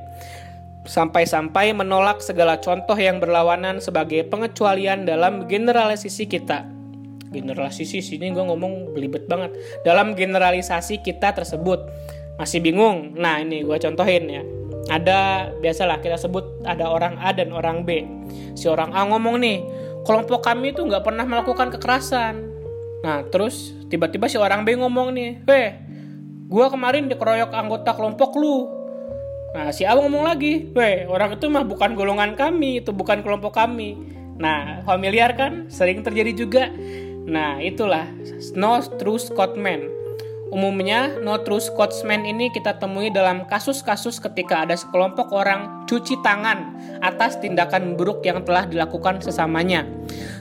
Sampai-sampai 0.89 1.71
menolak 1.71 2.19
segala 2.19 2.57
contoh 2.59 2.97
yang 2.97 3.21
berlawanan 3.21 3.79
sebagai 3.79 4.25
pengecualian 4.27 5.05
dalam 5.05 5.45
generalisasi 5.47 6.27
kita 6.27 6.73
generalisasi 7.33 7.99
sini 8.05 8.29
gue 8.29 8.45
ngomong 8.45 8.93
belibet 8.93 9.25
banget 9.25 9.57
dalam 9.81 10.13
generalisasi 10.13 11.01
kita 11.01 11.33
tersebut 11.33 11.81
masih 12.37 12.59
bingung. 12.61 13.13
Nah 13.17 13.41
ini 13.41 13.61
gue 13.61 13.77
contohin 13.77 14.25
ya. 14.29 14.43
Ada 14.91 15.51
biasalah 15.63 16.03
kita 16.03 16.19
sebut 16.19 16.43
ada 16.67 16.91
orang 16.91 17.15
A 17.21 17.31
dan 17.31 17.55
orang 17.55 17.87
B. 17.87 18.03
Si 18.57 18.67
orang 18.67 18.91
A 18.91 19.07
ngomong 19.07 19.39
nih 19.39 19.63
kelompok 20.03 20.43
kami 20.43 20.75
itu 20.75 20.83
nggak 20.83 21.03
pernah 21.05 21.23
melakukan 21.23 21.71
kekerasan. 21.71 22.51
Nah 23.03 23.23
terus 23.31 23.71
tiba-tiba 23.87 24.27
si 24.27 24.35
orang 24.35 24.67
B 24.67 24.75
ngomong 24.75 25.15
nih 25.15 25.31
weh 25.47 25.69
gue 26.43 26.65
kemarin 26.69 27.07
dikeroyok 27.07 27.51
anggota 27.55 27.95
kelompok 27.95 28.35
lu. 28.35 28.67
Nah 29.53 29.71
si 29.71 29.87
A 29.87 29.95
ngomong 29.95 30.27
lagi 30.27 30.67
weh 30.75 31.07
orang 31.07 31.39
itu 31.39 31.47
mah 31.47 31.63
bukan 31.63 31.95
golongan 31.95 32.35
kami 32.35 32.83
itu 32.83 32.91
bukan 32.91 33.23
kelompok 33.23 33.55
kami. 33.55 33.95
Nah 34.35 34.83
familiar 34.83 35.31
kan? 35.39 35.71
Sering 35.71 36.03
terjadi 36.03 36.35
juga. 36.35 36.67
Nah 37.23 37.63
itulah. 37.63 38.09
No 38.57 38.83
true 38.99 39.15
Scottman 39.15 40.02
Umumnya, 40.53 41.17
no 41.17 41.41
true 41.41 41.57
Scotsman 41.57 42.29
ini 42.29 42.53
kita 42.53 42.77
temui 42.77 43.09
dalam 43.09 43.49
kasus-kasus 43.49 44.21
ketika 44.21 44.61
ada 44.61 44.77
sekelompok 44.77 45.33
orang 45.33 45.81
cuci 45.89 46.21
tangan 46.21 46.77
atas 47.01 47.41
tindakan 47.41 47.97
buruk 47.97 48.21
yang 48.21 48.45
telah 48.45 48.69
dilakukan 48.69 49.17
sesamanya. 49.17 49.81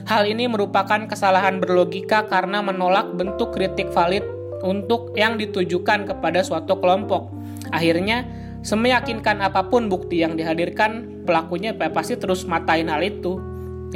Hal 0.05 0.29
ini 0.29 0.45
merupakan 0.45 1.09
kesalahan 1.09 1.57
berlogika 1.57 2.29
karena 2.29 2.61
menolak 2.61 3.09
bentuk 3.17 3.57
kritik 3.57 3.89
valid 3.89 4.21
untuk 4.61 5.17
yang 5.17 5.41
ditujukan 5.41 6.05
kepada 6.05 6.45
suatu 6.45 6.77
kelompok. 6.77 7.33
Akhirnya, 7.73 8.21
semeyakinkan 8.61 9.41
apa 9.41 9.65
pun 9.65 9.89
bukti 9.89 10.21
yang 10.21 10.37
dihadirkan, 10.37 11.25
pelakunya 11.25 11.73
pasti 11.73 12.21
terus 12.21 12.45
matain 12.45 12.85
hal 12.85 13.01
itu. 13.01 13.41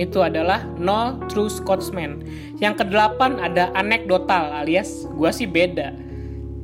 Itu 0.01 0.25
adalah 0.25 0.65
no 0.81 1.21
true 1.29 1.49
Scotsman. 1.49 2.25
Yang 2.57 2.85
kedelapan 2.85 3.37
ada 3.37 3.69
anekdotal 3.77 4.65
alias 4.65 5.05
gua 5.13 5.29
sih 5.29 5.45
beda. 5.45 6.06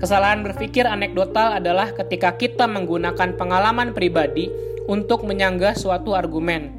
Kesalahan 0.01 0.41
berpikir 0.41 0.83
anekdotal 0.89 1.61
adalah 1.61 1.93
ketika 1.93 2.33
kita 2.35 2.65
menggunakan 2.65 3.37
pengalaman 3.37 3.93
pribadi 3.93 4.49
untuk 4.89 5.23
menyanggah 5.23 5.77
suatu 5.77 6.11
argumen, 6.11 6.73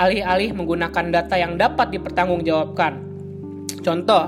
alih-alih 0.00 0.56
menggunakan 0.56 1.12
data 1.12 1.38
yang 1.38 1.54
dapat 1.54 1.94
dipertanggungjawabkan. 1.94 2.98
Contoh, 3.84 4.24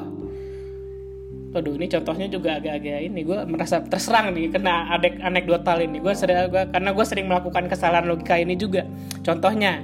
aduh 1.57 1.75
ini 1.75 1.88
contohnya 1.88 2.28
juga 2.28 2.61
agak-agak 2.61 3.09
ini 3.09 3.21
gue 3.25 3.38
merasa 3.49 3.81
terserang 3.81 4.37
nih 4.37 4.52
kena 4.52 4.95
adek 4.95 5.19
anekdotal 5.25 5.81
ini. 5.81 5.99
Gue 5.99 6.12
sering 6.12 6.52
gua, 6.52 6.69
karena 6.69 6.93
gue 6.93 7.05
sering 7.09 7.26
melakukan 7.26 7.66
kesalahan 7.66 8.07
logika 8.07 8.37
ini 8.37 8.55
juga. 8.55 8.85
Contohnya 9.25 9.81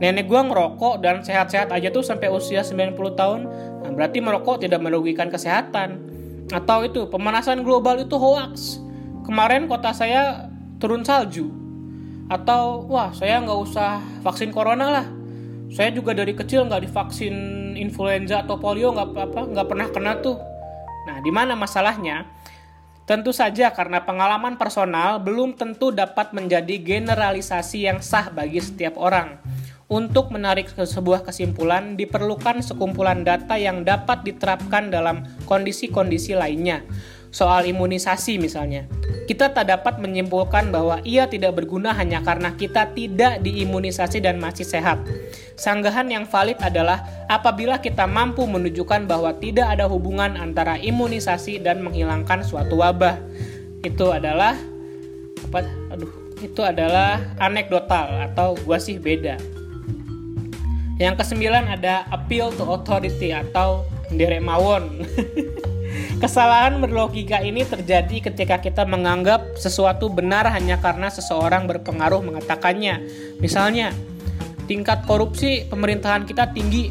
nenek 0.00 0.26
gue 0.26 0.40
ngerokok 0.42 1.04
dan 1.04 1.22
sehat-sehat 1.22 1.70
aja 1.70 1.92
tuh 1.92 2.02
sampai 2.02 2.32
usia 2.32 2.64
90 2.66 2.96
tahun. 3.14 3.40
Nah, 3.84 3.90
berarti 3.94 4.18
merokok 4.18 4.64
tidak 4.64 4.82
merugikan 4.82 5.30
kesehatan 5.30 6.15
atau 6.50 6.86
itu 6.86 7.10
pemanasan 7.10 7.66
global 7.66 7.98
itu 7.98 8.14
hoax. 8.14 8.78
Kemarin 9.26 9.66
kota 9.66 9.90
saya 9.90 10.46
turun 10.78 11.02
salju. 11.02 11.50
Atau 12.30 12.86
wah 12.86 13.10
saya 13.10 13.42
nggak 13.42 13.60
usah 13.66 14.02
vaksin 14.22 14.54
corona 14.54 15.02
lah. 15.02 15.06
Saya 15.74 15.90
juga 15.90 16.14
dari 16.14 16.34
kecil 16.34 16.66
nggak 16.70 16.86
divaksin 16.86 17.34
influenza 17.74 18.46
atau 18.46 18.58
polio 18.58 18.94
nggak 18.94 19.08
apa 19.14 19.40
nggak 19.50 19.66
pernah 19.66 19.88
kena 19.90 20.12
tuh. 20.22 20.38
Nah 21.10 21.18
di 21.22 21.30
mana 21.34 21.58
masalahnya? 21.58 22.26
Tentu 23.06 23.30
saja 23.30 23.70
karena 23.70 24.02
pengalaman 24.02 24.58
personal 24.58 25.22
belum 25.22 25.54
tentu 25.54 25.94
dapat 25.94 26.34
menjadi 26.34 26.74
generalisasi 26.82 27.86
yang 27.86 28.02
sah 28.02 28.34
bagi 28.34 28.58
setiap 28.58 28.98
orang. 28.98 29.38
Untuk 29.86 30.34
menarik 30.34 30.66
sebuah 30.74 31.22
kesimpulan, 31.22 31.94
diperlukan 31.94 32.58
sekumpulan 32.58 33.22
data 33.22 33.54
yang 33.54 33.86
dapat 33.86 34.26
diterapkan 34.26 34.90
dalam 34.90 35.22
kondisi-kondisi 35.46 36.34
lainnya. 36.34 36.82
Soal 37.30 37.70
imunisasi 37.70 38.42
misalnya, 38.42 38.90
kita 39.30 39.54
tak 39.54 39.70
dapat 39.70 40.02
menyimpulkan 40.02 40.74
bahwa 40.74 40.98
ia 41.06 41.30
tidak 41.30 41.62
berguna 41.62 41.94
hanya 41.94 42.18
karena 42.26 42.58
kita 42.58 42.98
tidak 42.98 43.38
diimunisasi 43.46 44.18
dan 44.26 44.42
masih 44.42 44.66
sehat. 44.66 45.06
Sanggahan 45.54 46.10
yang 46.10 46.26
valid 46.26 46.58
adalah 46.58 47.06
apabila 47.30 47.78
kita 47.78 48.10
mampu 48.10 48.42
menunjukkan 48.42 49.06
bahwa 49.06 49.38
tidak 49.38 49.70
ada 49.70 49.86
hubungan 49.86 50.34
antara 50.34 50.82
imunisasi 50.82 51.62
dan 51.62 51.86
menghilangkan 51.86 52.42
suatu 52.42 52.82
wabah. 52.82 53.22
Itu 53.86 54.10
adalah 54.10 54.58
apa? 55.46 55.62
Aduh, 55.94 56.10
itu 56.42 56.58
adalah 56.66 57.22
anekdotal 57.38 58.34
atau 58.34 58.58
gua 58.66 58.82
sih 58.82 58.98
beda. 58.98 59.55
Yang 60.96 61.24
kesembilan 61.24 61.68
ada 61.76 62.08
appeal 62.08 62.52
to 62.56 62.64
authority 62.64 63.32
atau 63.32 63.84
derek 64.12 64.40
mawon. 64.40 65.04
Kesalahan 66.22 66.80
berlogika 66.80 67.40
ini 67.44 67.64
terjadi 67.64 68.32
ketika 68.32 68.56
kita 68.60 68.88
menganggap 68.88 69.56
sesuatu 69.60 70.08
benar 70.08 70.48
hanya 70.48 70.80
karena 70.80 71.12
seseorang 71.12 71.68
berpengaruh 71.68 72.24
mengatakannya. 72.24 73.04
Misalnya, 73.40 73.92
tingkat 74.64 75.04
korupsi 75.04 75.68
pemerintahan 75.68 76.24
kita 76.24 76.52
tinggi, 76.56 76.88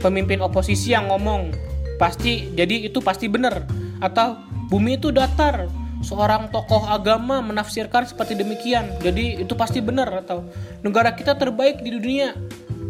pemimpin 0.00 0.44
oposisi 0.44 0.92
yang 0.92 1.08
ngomong 1.08 1.52
pasti 1.96 2.52
jadi 2.52 2.86
itu 2.86 3.00
pasti 3.00 3.26
benar 3.26 3.64
atau 4.04 4.36
bumi 4.68 5.00
itu 5.00 5.08
datar 5.08 5.66
seorang 6.04 6.52
tokoh 6.52 6.84
agama 6.84 7.40
menafsirkan 7.40 8.04
seperti 8.04 8.36
demikian 8.36 8.92
jadi 9.00 9.40
itu 9.40 9.56
pasti 9.56 9.80
benar 9.80 10.12
atau 10.12 10.44
negara 10.84 11.16
kita 11.16 11.34
terbaik 11.34 11.80
di 11.80 11.96
dunia 11.96 12.36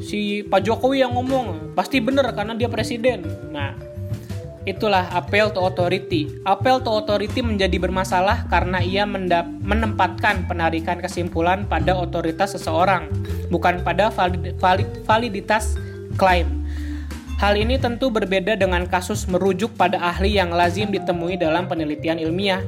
si 0.07 0.47
Pak 0.47 0.63
Jokowi 0.63 1.03
yang 1.03 1.19
ngomong 1.19 1.75
pasti 1.75 1.99
bener 1.99 2.31
karena 2.31 2.55
dia 2.55 2.71
presiden. 2.71 3.27
Nah, 3.51 3.75
itulah 4.63 5.11
apel 5.11 5.51
to 5.51 5.59
authority. 5.59 6.31
Apel 6.47 6.79
to 6.79 6.95
authority 6.95 7.43
menjadi 7.43 7.75
bermasalah 7.83 8.47
karena 8.47 8.79
ia 8.79 9.03
menempatkan 9.03 10.47
penarikan 10.47 11.03
kesimpulan 11.03 11.67
pada 11.67 11.99
otoritas 11.99 12.55
seseorang, 12.55 13.11
bukan 13.51 13.83
pada 13.83 14.15
valid 14.15 14.55
valid 14.63 14.91
validitas 15.03 15.75
klaim. 16.15 16.63
Hal 17.37 17.53
ini 17.61 17.77
tentu 17.77 18.09
berbeda 18.09 18.57
dengan 18.57 18.89
kasus 18.89 19.29
merujuk 19.29 19.77
pada 19.77 20.01
ahli 20.01 20.41
yang 20.41 20.49
lazim 20.57 20.89
ditemui 20.89 21.37
dalam 21.37 21.69
penelitian 21.69 22.17
ilmiah, 22.17 22.65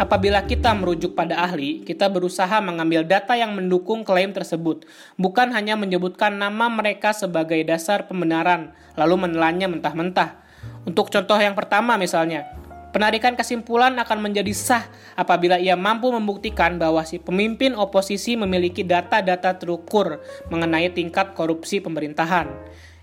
Apabila 0.00 0.40
kita 0.48 0.72
merujuk 0.72 1.12
pada 1.12 1.44
ahli, 1.44 1.84
kita 1.84 2.08
berusaha 2.08 2.64
mengambil 2.64 3.04
data 3.04 3.36
yang 3.36 3.52
mendukung 3.52 4.08
klaim 4.08 4.32
tersebut, 4.32 4.88
bukan 5.20 5.52
hanya 5.52 5.76
menyebutkan 5.76 6.40
nama 6.40 6.72
mereka 6.72 7.12
sebagai 7.12 7.60
dasar 7.68 8.08
pembenaran, 8.08 8.72
lalu 8.96 9.28
menelannya 9.28 9.68
mentah-mentah. 9.68 10.40
Untuk 10.88 11.12
contoh 11.12 11.36
yang 11.36 11.52
pertama 11.52 12.00
misalnya, 12.00 12.48
penarikan 12.96 13.36
kesimpulan 13.36 13.92
akan 14.00 14.24
menjadi 14.24 14.52
sah 14.56 14.84
apabila 15.12 15.60
ia 15.60 15.76
mampu 15.76 16.08
membuktikan 16.08 16.80
bahwa 16.80 17.04
si 17.04 17.20
pemimpin 17.20 17.76
oposisi 17.76 18.32
memiliki 18.32 18.80
data-data 18.80 19.60
terukur 19.60 20.24
mengenai 20.48 20.88
tingkat 20.88 21.36
korupsi 21.36 21.84
pemerintahan. 21.84 22.48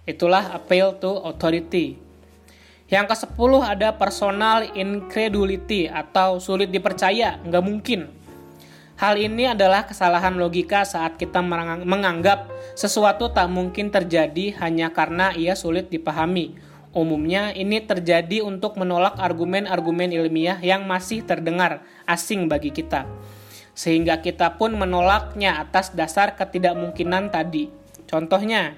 Itulah 0.09 0.57
appeal 0.57 0.97
to 0.97 1.21
authority. 1.21 2.08
Yang 2.89 3.05
ke-10 3.13 3.51
ada 3.61 3.89
personal 3.93 4.65
incredulity 4.73 5.85
atau 5.85 6.41
sulit 6.41 6.73
dipercaya, 6.73 7.37
nggak 7.45 7.63
mungkin. 7.63 8.09
Hal 8.99 9.15
ini 9.15 9.47
adalah 9.47 9.87
kesalahan 9.87 10.35
logika 10.35 10.83
saat 10.83 11.15
kita 11.15 11.39
menganggap 11.85 12.51
sesuatu 12.75 13.31
tak 13.31 13.47
mungkin 13.47 13.93
terjadi 13.93 14.59
hanya 14.59 14.91
karena 14.91 15.31
ia 15.31 15.55
sulit 15.55 15.87
dipahami. 15.87 16.59
Umumnya 16.91 17.53
ini 17.53 17.79
terjadi 17.85 18.41
untuk 18.41 18.75
menolak 18.75 19.15
argumen-argumen 19.21 20.09
ilmiah 20.09 20.57
yang 20.59 20.89
masih 20.89 21.23
terdengar 21.23 21.85
asing 22.09 22.49
bagi 22.49 22.73
kita. 22.73 23.05
Sehingga 23.77 24.19
kita 24.19 24.57
pun 24.59 24.75
menolaknya 24.75 25.61
atas 25.61 25.93
dasar 25.95 26.35
ketidakmungkinan 26.35 27.31
tadi. 27.31 27.71
Contohnya, 28.09 28.75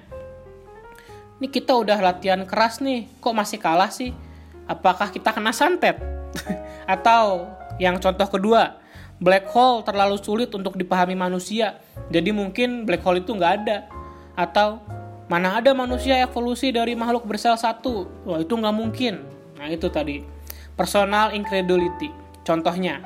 ini 1.42 1.50
kita 1.50 1.74
udah 1.74 1.98
latihan 1.98 2.38
keras 2.46 2.78
nih, 2.78 3.10
kok 3.18 3.34
masih 3.34 3.58
kalah 3.58 3.90
sih? 3.90 4.14
Apakah 4.70 5.10
kita 5.10 5.34
kena 5.34 5.50
santet? 5.50 5.98
Atau 6.94 7.50
yang 7.82 7.98
contoh 7.98 8.30
kedua, 8.30 8.78
black 9.18 9.50
hole 9.50 9.82
terlalu 9.82 10.22
sulit 10.22 10.54
untuk 10.54 10.78
dipahami 10.78 11.18
manusia, 11.18 11.82
jadi 12.14 12.30
mungkin 12.30 12.86
black 12.86 13.02
hole 13.02 13.26
itu 13.26 13.34
nggak 13.34 13.54
ada. 13.58 13.90
Atau 14.38 14.78
mana 15.26 15.58
ada 15.58 15.74
manusia 15.74 16.14
evolusi 16.22 16.70
dari 16.70 16.94
makhluk 16.94 17.26
bersel 17.26 17.58
satu? 17.58 18.06
Wah 18.22 18.38
itu 18.38 18.54
nggak 18.54 18.76
mungkin. 18.78 19.26
Nah 19.58 19.66
itu 19.66 19.90
tadi, 19.90 20.22
personal 20.78 21.34
incredulity. 21.34 22.14
Contohnya, 22.46 23.02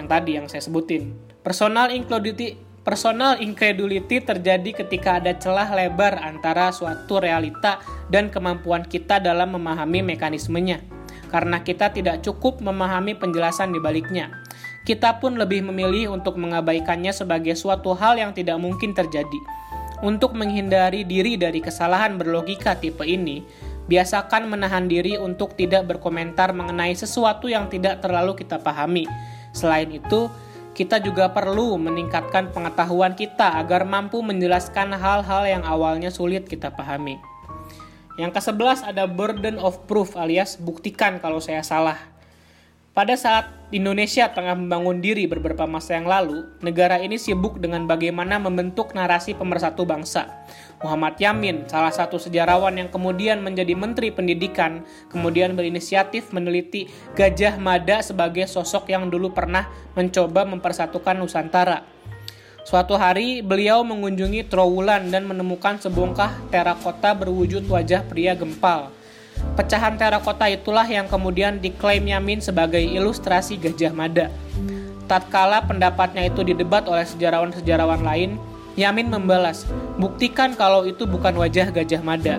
yang 0.00 0.08
tadi 0.08 0.40
yang 0.40 0.48
saya 0.48 0.64
sebutin. 0.64 1.12
Personal 1.44 1.92
incredulity 1.92 2.56
Personal 2.86 3.42
incredulity 3.42 4.22
terjadi 4.22 4.70
ketika 4.70 5.18
ada 5.18 5.34
celah 5.34 5.74
lebar 5.74 6.22
antara 6.22 6.70
suatu 6.70 7.18
realita 7.18 7.82
dan 8.14 8.30
kemampuan 8.30 8.86
kita 8.86 9.18
dalam 9.18 9.58
memahami 9.58 10.06
mekanismenya. 10.06 10.86
Karena 11.26 11.66
kita 11.66 11.90
tidak 11.90 12.22
cukup 12.22 12.62
memahami 12.62 13.18
penjelasan 13.18 13.74
di 13.74 13.82
baliknya. 13.82 14.30
Kita 14.86 15.18
pun 15.18 15.34
lebih 15.34 15.66
memilih 15.66 16.14
untuk 16.14 16.38
mengabaikannya 16.38 17.10
sebagai 17.10 17.58
suatu 17.58 17.90
hal 17.98 18.22
yang 18.22 18.30
tidak 18.30 18.54
mungkin 18.62 18.94
terjadi. 18.94 19.40
Untuk 20.06 20.38
menghindari 20.38 21.02
diri 21.02 21.34
dari 21.34 21.58
kesalahan 21.58 22.14
berlogika 22.14 22.78
tipe 22.78 23.02
ini, 23.02 23.42
biasakan 23.90 24.46
menahan 24.46 24.86
diri 24.86 25.18
untuk 25.18 25.58
tidak 25.58 25.90
berkomentar 25.90 26.54
mengenai 26.54 26.94
sesuatu 26.94 27.50
yang 27.50 27.66
tidak 27.66 27.98
terlalu 27.98 28.38
kita 28.38 28.62
pahami. 28.62 29.10
Selain 29.50 29.90
itu, 29.90 30.30
kita 30.76 31.00
juga 31.00 31.32
perlu 31.32 31.80
meningkatkan 31.80 32.52
pengetahuan 32.52 33.16
kita 33.16 33.56
agar 33.56 33.88
mampu 33.88 34.20
menjelaskan 34.20 34.92
hal-hal 34.92 35.48
yang 35.48 35.64
awalnya 35.64 36.12
sulit 36.12 36.44
kita 36.44 36.68
pahami. 36.68 37.16
Yang 38.20 38.36
ke-11 38.36 38.84
ada 38.84 39.08
burden 39.08 39.56
of 39.56 39.88
proof 39.88 40.12
alias 40.20 40.60
buktikan 40.60 41.16
kalau 41.16 41.40
saya 41.40 41.64
salah. 41.64 42.15
Pada 42.96 43.12
saat 43.12 43.52
Indonesia 43.76 44.32
tengah 44.32 44.56
membangun 44.56 45.04
diri 45.04 45.28
beberapa 45.28 45.68
masa 45.68 46.00
yang 46.00 46.08
lalu, 46.08 46.48
negara 46.64 46.96
ini 46.96 47.20
sibuk 47.20 47.60
dengan 47.60 47.84
bagaimana 47.84 48.40
membentuk 48.40 48.96
narasi 48.96 49.36
pemersatu 49.36 49.84
bangsa. 49.84 50.32
Muhammad 50.80 51.20
Yamin, 51.20 51.68
salah 51.68 51.92
satu 51.92 52.16
sejarawan 52.16 52.72
yang 52.72 52.88
kemudian 52.88 53.44
menjadi 53.44 53.76
Menteri 53.76 54.08
Pendidikan, 54.08 54.80
kemudian 55.12 55.52
berinisiatif 55.52 56.32
meneliti 56.32 56.88
Gajah 57.12 57.60
Mada 57.60 58.00
sebagai 58.00 58.48
sosok 58.48 58.88
yang 58.88 59.12
dulu 59.12 59.28
pernah 59.36 59.68
mencoba 59.92 60.48
mempersatukan 60.48 61.20
Nusantara. 61.20 61.84
Suatu 62.64 62.96
hari, 62.96 63.44
beliau 63.44 63.84
mengunjungi 63.84 64.48
Trowulan 64.48 65.12
dan 65.12 65.28
menemukan 65.28 65.76
sebongkah 65.76 66.32
terakota 66.48 67.12
berwujud 67.12 67.68
wajah 67.68 68.08
pria 68.08 68.32
gempal. 68.32 68.95
Pecahan 69.56 69.96
terakota 69.96 70.48
itulah 70.52 70.84
yang 70.84 71.08
kemudian 71.08 71.60
diklaim 71.60 72.04
Yamin 72.04 72.44
sebagai 72.44 72.80
ilustrasi 72.80 73.56
Gajah 73.56 73.92
Mada. 73.96 74.28
Tatkala 75.06 75.64
pendapatnya 75.64 76.26
itu 76.26 76.42
didebat 76.42 76.84
oleh 76.90 77.06
sejarawan-sejarawan 77.06 78.02
lain, 78.02 78.36
Yamin 78.76 79.08
membalas, 79.08 79.64
buktikan 79.96 80.52
kalau 80.52 80.84
itu 80.84 81.08
bukan 81.08 81.32
wajah 81.40 81.72
Gajah 81.72 82.04
Mada. 82.04 82.36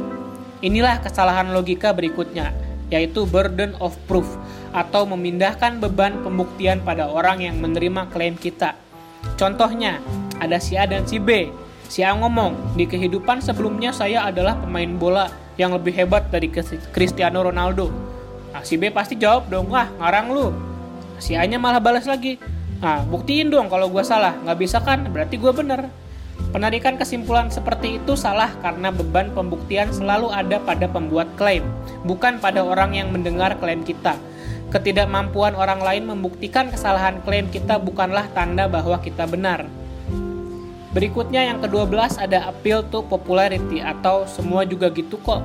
Inilah 0.62 1.02
kesalahan 1.02 1.50
logika 1.54 1.90
berikutnya, 1.94 2.54
yaitu 2.94 3.26
burden 3.26 3.74
of 3.82 3.98
proof, 4.06 4.28
atau 4.76 5.10
memindahkan 5.10 5.82
beban 5.82 6.22
pembuktian 6.22 6.84
pada 6.86 7.10
orang 7.10 7.42
yang 7.42 7.58
menerima 7.58 8.10
klaim 8.14 8.38
kita. 8.38 8.78
Contohnya, 9.40 9.98
ada 10.38 10.62
si 10.62 10.78
A 10.78 10.86
dan 10.86 11.06
si 11.10 11.18
B. 11.18 11.50
Si 11.90 12.06
A 12.06 12.14
ngomong, 12.14 12.78
di 12.78 12.86
kehidupan 12.86 13.42
sebelumnya 13.42 13.90
saya 13.90 14.28
adalah 14.28 14.60
pemain 14.60 14.92
bola 14.94 15.32
yang 15.58 15.74
lebih 15.74 15.92
hebat 15.94 16.30
dari 16.30 16.48
Cristiano 16.94 17.42
Ronaldo. 17.42 17.90
Nah, 18.54 18.62
si 18.64 18.78
B 18.78 18.94
pasti 18.94 19.18
jawab 19.18 19.50
dong, 19.52 19.70
wah 19.74 19.90
ngarang 20.00 20.28
lu. 20.32 20.48
Si 21.18 21.34
A-nya 21.34 21.58
malah 21.58 21.82
balas 21.82 22.06
lagi, 22.06 22.38
nah 22.78 23.02
buktiin 23.02 23.50
dong 23.50 23.74
kalau 23.74 23.90
gue 23.90 24.06
salah, 24.06 24.38
nggak 24.46 24.58
bisa 24.62 24.78
kan, 24.86 25.10
berarti 25.10 25.42
gue 25.42 25.50
bener. 25.50 25.90
Penarikan 26.54 26.96
kesimpulan 26.96 27.50
seperti 27.50 27.98
itu 27.98 28.14
salah 28.14 28.54
karena 28.62 28.94
beban 28.94 29.34
pembuktian 29.34 29.90
selalu 29.90 30.30
ada 30.30 30.62
pada 30.62 30.86
pembuat 30.86 31.28
klaim, 31.36 31.66
bukan 32.06 32.38
pada 32.38 32.62
orang 32.62 32.94
yang 32.94 33.10
mendengar 33.10 33.58
klaim 33.58 33.82
kita. 33.82 34.16
Ketidakmampuan 34.70 35.58
orang 35.58 35.82
lain 35.82 36.06
membuktikan 36.06 36.70
kesalahan 36.70 37.20
klaim 37.26 37.50
kita 37.50 37.82
bukanlah 37.82 38.30
tanda 38.32 38.70
bahwa 38.70 39.02
kita 39.02 39.26
benar. 39.26 39.66
Berikutnya 40.96 41.44
yang 41.44 41.60
ke-12 41.60 42.16
ada 42.20 42.48
appeal 42.48 42.84
to 42.88 43.04
popularity 43.04 43.84
atau 43.84 44.24
semua 44.24 44.64
juga 44.64 44.88
gitu 44.92 45.20
kok. 45.20 45.44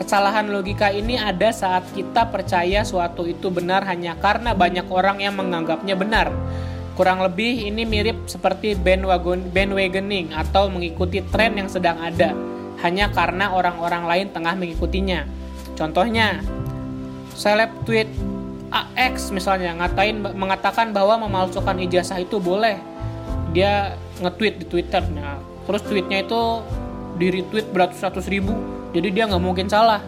Kesalahan 0.00 0.48
logika 0.48 0.88
ini 0.90 1.20
ada 1.20 1.52
saat 1.52 1.84
kita 1.92 2.26
percaya 2.32 2.82
suatu 2.82 3.28
itu 3.28 3.52
benar 3.52 3.84
hanya 3.84 4.16
karena 4.16 4.56
banyak 4.56 4.88
orang 4.88 5.20
yang 5.20 5.36
menganggapnya 5.36 5.92
benar. 5.94 6.32
Kurang 6.96 7.20
lebih 7.22 7.68
ini 7.68 7.84
mirip 7.84 8.26
seperti 8.26 8.74
bandwagon 8.74 9.52
bandwagoning 9.52 10.32
atau 10.34 10.72
mengikuti 10.72 11.22
tren 11.28 11.56
yang 11.56 11.68
sedang 11.68 12.00
ada. 12.00 12.32
hanya 12.80 13.12
karena 13.12 13.52
orang-orang 13.52 14.08
lain 14.08 14.26
tengah 14.32 14.56
mengikutinya. 14.56 15.28
Contohnya, 15.76 16.40
seleb 17.36 17.68
tweet 17.84 18.08
AX 18.70 19.28
misalnya 19.34 19.74
ngatain 19.76 20.22
mengatakan 20.22 20.94
bahwa 20.94 21.28
memalsukan 21.28 21.76
ijazah 21.76 22.22
itu 22.22 22.40
boleh. 22.40 22.80
Dia 23.52 24.00
nge-tweet 24.20 24.54
di 24.62 24.66
Twitter. 24.68 25.02
Nah, 25.10 25.40
terus 25.66 25.82
tweetnya 25.84 26.22
itu 26.22 26.62
di 27.16 27.26
retweet 27.32 27.72
beratus-ratus 27.72 28.28
ribu. 28.28 28.54
Jadi 28.92 29.08
dia 29.10 29.26
nggak 29.26 29.42
mungkin 29.42 29.66
salah. 29.66 30.04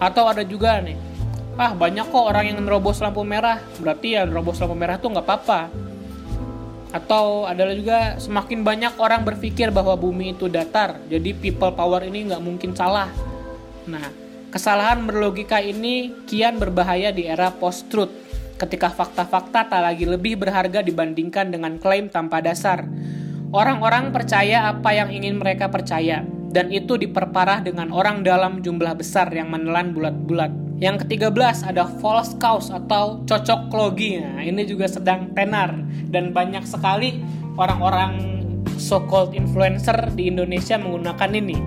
Atau 0.00 0.24
ada 0.24 0.40
juga 0.46 0.80
nih, 0.80 0.96
ah 1.60 1.76
banyak 1.76 2.08
kok 2.08 2.24
orang 2.24 2.54
yang 2.54 2.58
nerobos 2.62 3.02
lampu 3.04 3.20
merah. 3.26 3.60
Berarti 3.76 4.16
ya 4.16 4.24
nerobos 4.24 4.56
lampu 4.62 4.78
merah 4.78 4.96
tuh 4.96 5.12
nggak 5.12 5.26
apa-apa. 5.26 5.60
Atau 6.90 7.46
adalah 7.46 7.74
juga 7.76 7.98
semakin 8.18 8.66
banyak 8.66 8.94
orang 8.98 9.22
berpikir 9.22 9.70
bahwa 9.70 9.94
bumi 9.94 10.34
itu 10.34 10.50
datar. 10.50 10.98
Jadi 11.06 11.36
people 11.36 11.70
power 11.76 12.02
ini 12.02 12.32
nggak 12.32 12.42
mungkin 12.42 12.74
salah. 12.74 13.06
Nah, 13.86 14.30
Kesalahan 14.50 15.06
berlogika 15.06 15.62
ini 15.62 16.10
kian 16.26 16.58
berbahaya 16.58 17.14
di 17.14 17.22
era 17.22 17.54
post-truth, 17.54 18.10
ketika 18.58 18.90
fakta-fakta 18.90 19.70
tak 19.70 19.78
lagi 19.78 20.02
lebih 20.02 20.34
berharga 20.42 20.82
dibandingkan 20.82 21.54
dengan 21.54 21.78
klaim 21.78 22.10
tanpa 22.10 22.42
dasar. 22.42 22.82
Orang-orang 23.50 24.14
percaya 24.14 24.70
apa 24.70 24.94
yang 24.94 25.10
ingin 25.10 25.42
mereka 25.42 25.66
percaya, 25.66 26.22
dan 26.54 26.70
itu 26.70 26.94
diperparah 26.94 27.66
dengan 27.66 27.90
orang 27.90 28.22
dalam 28.22 28.62
jumlah 28.62 28.94
besar 28.94 29.26
yang 29.34 29.50
menelan 29.50 29.90
bulat-bulat. 29.90 30.54
Yang 30.78 31.02
ketiga 31.02 31.34
belas 31.34 31.66
ada 31.66 31.82
false 31.98 32.38
cause 32.38 32.70
atau 32.70 33.26
cocok 33.26 33.74
logi. 33.74 34.22
Nah, 34.22 34.38
ini 34.38 34.62
juga 34.62 34.86
sedang 34.86 35.34
tenar 35.34 35.74
dan 36.14 36.30
banyak 36.30 36.62
sekali 36.62 37.18
orang-orang 37.58 38.38
so-called 38.78 39.34
influencer 39.34 39.98
di 40.14 40.30
Indonesia 40.30 40.78
menggunakan 40.78 41.30
ini. 41.34 41.58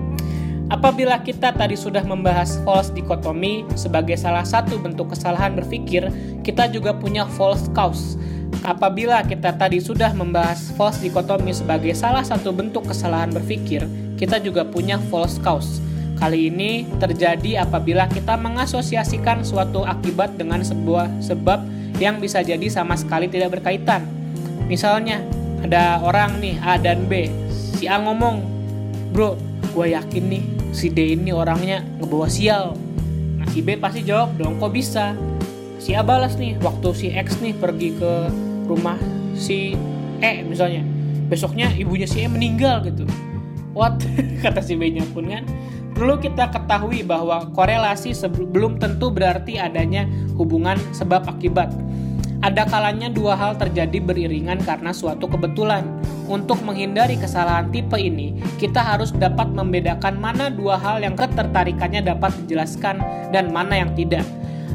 Apabila 0.72 1.20
kita 1.20 1.52
tadi 1.52 1.76
sudah 1.76 2.00
membahas 2.00 2.64
false 2.64 2.88
dikotomi 2.96 3.68
sebagai 3.76 4.16
salah 4.16 4.48
satu 4.48 4.80
bentuk 4.80 5.12
kesalahan 5.12 5.52
berpikir, 5.52 6.08
kita 6.40 6.72
juga 6.72 6.96
punya 6.96 7.28
false 7.36 7.68
cause. 7.76 8.16
Apabila 8.64 9.20
kita 9.20 9.52
tadi 9.52 9.76
sudah 9.76 10.16
membahas 10.16 10.72
false 10.72 11.04
dikotomi 11.04 11.52
sebagai 11.52 11.92
salah 11.92 12.24
satu 12.24 12.48
bentuk 12.48 12.88
kesalahan 12.88 13.28
berpikir, 13.28 13.84
kita 14.16 14.40
juga 14.40 14.64
punya 14.64 14.96
false 15.12 15.36
cause. 15.44 15.84
Kali 16.16 16.48
ini 16.48 16.88
terjadi 16.96 17.60
apabila 17.60 18.08
kita 18.08 18.40
mengasosiasikan 18.40 19.44
suatu 19.44 19.84
akibat 19.84 20.40
dengan 20.40 20.64
sebuah 20.64 21.12
sebab 21.20 21.60
yang 22.00 22.16
bisa 22.24 22.40
jadi 22.40 22.64
sama 22.72 22.96
sekali 22.96 23.28
tidak 23.28 23.60
berkaitan. 23.60 24.08
Misalnya, 24.64 25.20
ada 25.60 26.00
orang 26.00 26.40
nih 26.40 26.56
A 26.64 26.80
dan 26.80 27.04
B. 27.04 27.28
Si 27.52 27.84
A 27.84 28.00
ngomong, 28.00 28.40
"Bro, 29.12 29.36
gue 29.74 29.90
yakin 29.90 30.24
nih 30.30 30.44
si 30.70 30.90
D 30.90 31.18
ini 31.18 31.34
orangnya 31.34 31.82
ngebawa 31.98 32.30
sial 32.30 32.78
nah 33.38 33.46
si 33.50 33.62
B 33.62 33.74
pasti 33.74 34.06
jawab 34.06 34.38
dong 34.38 34.62
kok 34.62 34.70
bisa 34.70 35.18
si 35.82 35.94
A 35.98 36.02
balas 36.06 36.38
nih 36.38 36.58
waktu 36.62 36.88
si 36.94 37.06
X 37.10 37.42
nih 37.42 37.54
pergi 37.58 37.94
ke 37.98 38.12
rumah 38.66 38.98
si 39.36 39.76
E 40.20 40.42
misalnya. 40.44 40.82
Besoknya 41.28 41.72
ibunya 41.74 42.08
si 42.08 42.24
E 42.24 42.28
meninggal 42.28 42.84
gitu. 42.84 43.04
What? 43.74 44.00
Kata 44.44 44.62
si 44.62 44.78
B 44.78 44.92
nya 44.92 45.04
pun 45.10 45.28
kan. 45.28 45.44
Perlu 45.94 46.18
kita 46.18 46.50
ketahui 46.50 47.06
bahwa 47.06 47.54
korelasi 47.54 48.10
belum 48.50 48.82
tentu 48.82 49.14
berarti 49.14 49.62
adanya 49.62 50.10
hubungan 50.34 50.74
sebab 50.90 51.30
akibat. 51.30 51.70
Ada 52.42 52.68
kalanya 52.68 53.08
dua 53.08 53.38
hal 53.38 53.56
terjadi 53.56 54.02
beriringan 54.04 54.60
karena 54.66 54.92
suatu 54.92 55.30
kebetulan. 55.30 55.86
Untuk 56.28 56.60
menghindari 56.60 57.16
kesalahan 57.16 57.72
tipe 57.72 57.96
ini, 57.96 58.36
kita 58.60 58.80
harus 58.80 59.12
dapat 59.16 59.48
membedakan 59.52 60.20
mana 60.20 60.52
dua 60.52 60.76
hal 60.76 61.00
yang 61.00 61.16
ketertarikannya 61.16 62.04
dapat 62.04 62.36
dijelaskan 62.44 63.00
dan 63.32 63.48
mana 63.48 63.80
yang 63.80 63.92
tidak. 63.96 64.24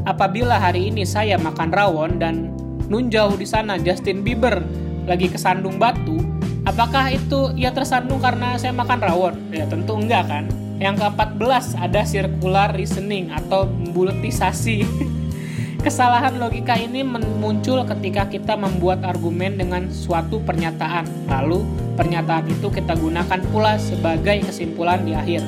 Apabila 0.02 0.56
hari 0.56 0.88
ini 0.90 1.06
saya 1.06 1.36
makan 1.36 1.70
rawon 1.70 2.18
dan 2.18 2.54
nun 2.90 3.06
jauh 3.06 3.38
di 3.38 3.46
sana 3.46 3.78
Justin 3.78 4.26
Bieber 4.26 4.66
lagi 5.06 5.30
kesandung 5.30 5.78
batu, 5.78 6.18
apakah 6.66 7.14
itu 7.14 7.54
ia 7.54 7.70
tersandung 7.70 8.18
karena 8.18 8.58
saya 8.58 8.74
makan 8.74 8.98
rawon? 9.00 9.34
Ya 9.54 9.64
tentu 9.70 9.94
enggak 9.94 10.26
kan. 10.26 10.44
Yang 10.82 11.06
ke-14 11.06 11.78
ada 11.78 12.02
circular 12.02 12.68
reasoning 12.74 13.30
atau 13.30 13.70
buletisasi. 13.94 14.82
Kesalahan 15.86 16.36
logika 16.36 16.76
ini 16.76 17.00
muncul 17.40 17.80
ketika 17.88 18.28
kita 18.28 18.52
membuat 18.52 19.00
argumen 19.00 19.56
dengan 19.56 19.88
suatu 19.88 20.36
pernyataan, 20.44 21.08
lalu 21.24 21.64
pernyataan 21.96 22.52
itu 22.52 22.68
kita 22.68 22.92
gunakan 23.00 23.40
pula 23.48 23.80
sebagai 23.80 24.44
kesimpulan 24.44 25.00
di 25.08 25.16
akhir. 25.16 25.40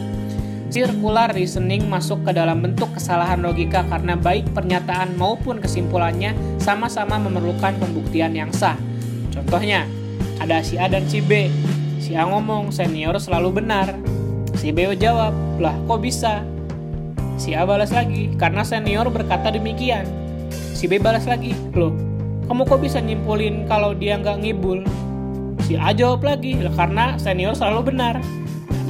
Circular 0.72 1.28
reasoning 1.36 1.84
masuk 1.84 2.24
ke 2.24 2.32
dalam 2.32 2.64
bentuk 2.64 2.96
kesalahan 2.96 3.44
logika 3.44 3.84
karena 3.92 4.16
baik 4.16 4.56
pernyataan 4.56 5.20
maupun 5.20 5.60
kesimpulannya 5.60 6.32
sama-sama 6.62 7.18
memerlukan 7.18 7.74
pembuktian 7.82 8.32
yang 8.32 8.54
sah. 8.54 8.78
Contohnya, 9.34 9.84
ada 10.38 10.62
si 10.62 10.78
A 10.78 10.86
dan 10.86 11.04
si 11.10 11.18
B. 11.18 11.50
Si 11.98 12.14
A 12.14 12.22
ngomong 12.30 12.70
senior 12.70 13.18
selalu 13.18 13.58
benar. 13.58 13.98
Si 14.54 14.70
B 14.70 14.86
jawab, 14.94 15.34
lah 15.58 15.74
kok 15.90 15.98
bisa? 15.98 16.46
Si 17.34 17.58
A 17.58 17.66
balas 17.66 17.90
lagi, 17.90 18.30
karena 18.38 18.62
senior 18.62 19.10
berkata 19.10 19.50
demikian 19.50 20.22
si 20.82 20.90
B 20.90 20.98
balas 20.98 21.30
lagi 21.30 21.54
loh 21.78 21.94
kamu 22.50 22.66
kok 22.66 22.82
bisa 22.82 22.98
nyimpulin 22.98 23.70
kalau 23.70 23.94
dia 23.94 24.18
nggak 24.18 24.42
ngibul 24.42 24.82
si 25.62 25.78
A 25.78 25.94
jawab 25.94 26.26
lagi 26.26 26.58
karena 26.74 27.14
senior 27.22 27.54
selalu 27.54 27.94
benar 27.94 28.18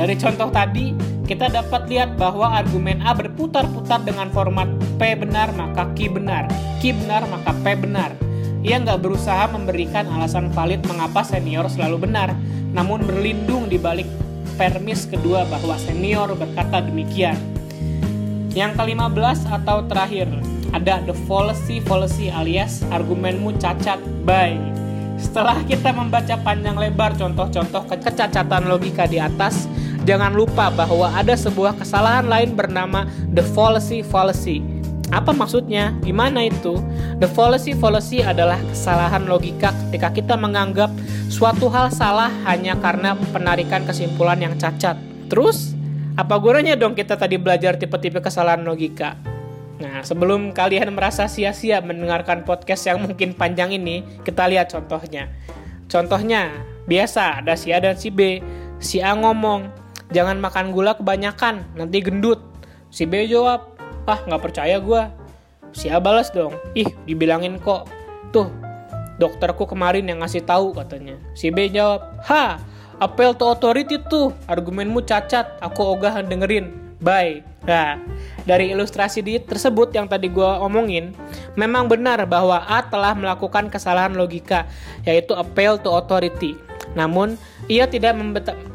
dari 0.01 0.17
contoh 0.17 0.49
tadi 0.49 0.97
kita 1.29 1.53
dapat 1.53 1.85
lihat 1.93 2.17
bahwa 2.17 2.49
argumen 2.49 3.05
A 3.05 3.13
berputar-putar 3.13 4.09
dengan 4.09 4.33
format 4.33 4.73
P 5.03 5.19
benar 5.19 5.51
maka 5.59 5.91
Q 5.99 6.15
benar 6.15 6.47
Q 6.79 6.95
benar 6.95 7.27
maka 7.27 7.51
P 7.51 7.75
benar 7.75 8.15
ia 8.63 8.79
nggak 8.79 9.03
berusaha 9.03 9.51
memberikan 9.51 10.07
alasan 10.07 10.55
valid 10.55 10.87
mengapa 10.87 11.27
senior 11.27 11.67
selalu 11.67 12.07
benar 12.07 12.39
namun 12.71 13.03
berlindung 13.03 13.67
di 13.67 13.83
balik 13.83 14.07
permis 14.55 15.03
kedua 15.11 15.43
bahwa 15.51 15.75
senior 15.83 16.31
berkata 16.39 16.79
demikian 16.87 17.35
yang 18.53 18.77
kelima 18.77 19.09
belas 19.09 19.41
atau 19.49 19.81
terakhir, 19.89 20.29
ada 20.77 21.01
the 21.09 21.17
fallacy 21.25 21.81
fallacy 21.81 22.29
alias 22.29 22.85
argumenmu 22.93 23.57
cacat. 23.57 23.97
Bye. 24.29 24.61
Setelah 25.17 25.65
kita 25.65 25.89
membaca 25.97 26.37
panjang 26.37 26.77
lebar 26.77 27.17
contoh-contoh 27.17 27.89
kecacatan 27.89 28.69
logika 28.69 29.09
di 29.09 29.17
atas, 29.17 29.65
jangan 30.05 30.37
lupa 30.37 30.69
bahwa 30.69 31.09
ada 31.17 31.33
sebuah 31.33 31.81
kesalahan 31.81 32.29
lain 32.29 32.53
bernama 32.53 33.09
the 33.33 33.41
fallacy 33.57 34.05
fallacy. 34.05 34.61
Apa 35.13 35.37
maksudnya? 35.37 35.93
Gimana 36.01 36.49
itu? 36.49 36.81
The 37.21 37.29
fallacy 37.29 37.77
fallacy 37.77 38.25
adalah 38.25 38.57
kesalahan 38.73 39.29
logika 39.29 39.77
ketika 39.87 40.09
kita 40.09 40.35
menganggap 40.41 40.89
suatu 41.29 41.69
hal 41.69 41.93
salah 41.93 42.33
hanya 42.49 42.81
karena 42.81 43.13
penarikan 43.29 43.85
kesimpulan 43.85 44.41
yang 44.41 44.57
cacat. 44.57 44.97
Terus, 45.29 45.77
apa 46.17 46.41
gunanya 46.41 46.81
dong 46.81 46.97
kita 46.97 47.21
tadi 47.21 47.37
belajar 47.37 47.77
tipe-tipe 47.77 48.25
kesalahan 48.25 48.65
logika? 48.65 49.21
Nah, 49.85 50.01
sebelum 50.01 50.57
kalian 50.57 50.97
merasa 50.97 51.29
sia-sia 51.29 51.85
mendengarkan 51.85 52.49
podcast 52.49 52.89
yang 52.89 53.05
mungkin 53.05 53.37
panjang 53.37 53.77
ini, 53.77 54.01
kita 54.25 54.49
lihat 54.49 54.73
contohnya. 54.73 55.29
Contohnya, 55.93 56.57
biasa 56.89 57.45
ada 57.45 57.53
si 57.53 57.69
A 57.69 57.85
dan 57.85 58.01
si 58.01 58.09
B. 58.09 58.41
Si 58.81 59.05
A 59.05 59.13
ngomong, 59.13 59.69
jangan 60.09 60.41
makan 60.41 60.73
gula 60.73 60.97
kebanyakan, 60.97 61.69
nanti 61.77 62.01
gendut. 62.01 62.41
Si 62.93 63.09
B 63.09 63.25
jawab, 63.25 63.72
ah 64.09 64.21
nggak 64.25 64.43
percaya 64.43 64.77
gue. 64.79 65.03
Si 65.73 65.89
A 65.89 65.97
balas 65.97 66.29
dong, 66.29 66.53
ih 66.77 66.89
dibilangin 67.09 67.57
kok. 67.57 67.89
Tuh, 68.29 68.53
dokterku 69.17 69.65
kemarin 69.65 70.05
yang 70.05 70.21
ngasih 70.21 70.45
tahu 70.45 70.77
katanya. 70.77 71.17
Si 71.33 71.49
B 71.49 71.73
jawab, 71.73 72.05
ha 72.29 72.61
apel 73.03 73.35
to 73.35 73.51
authority 73.51 73.99
tuh 74.07 74.31
argumenmu 74.47 75.03
cacat 75.03 75.59
aku 75.59 75.83
ogah 75.83 76.23
dengerin 76.23 76.71
bye 77.03 77.43
nah 77.67 77.99
dari 78.47 78.71
ilustrasi 78.71 79.23
di 79.23 79.39
tersebut 79.43 79.91
yang 79.91 80.07
tadi 80.07 80.31
gue 80.31 80.51
omongin 80.63 81.11
memang 81.59 81.91
benar 81.91 82.23
bahwa 82.31 82.63
A 82.63 82.87
telah 82.87 83.15
melakukan 83.19 83.67
kesalahan 83.71 84.15
logika 84.15 84.71
yaitu 85.03 85.35
apel 85.35 85.83
to 85.83 85.91
authority 85.91 86.55
namun 86.95 87.35
ia 87.67 87.91
tidak 87.91 88.15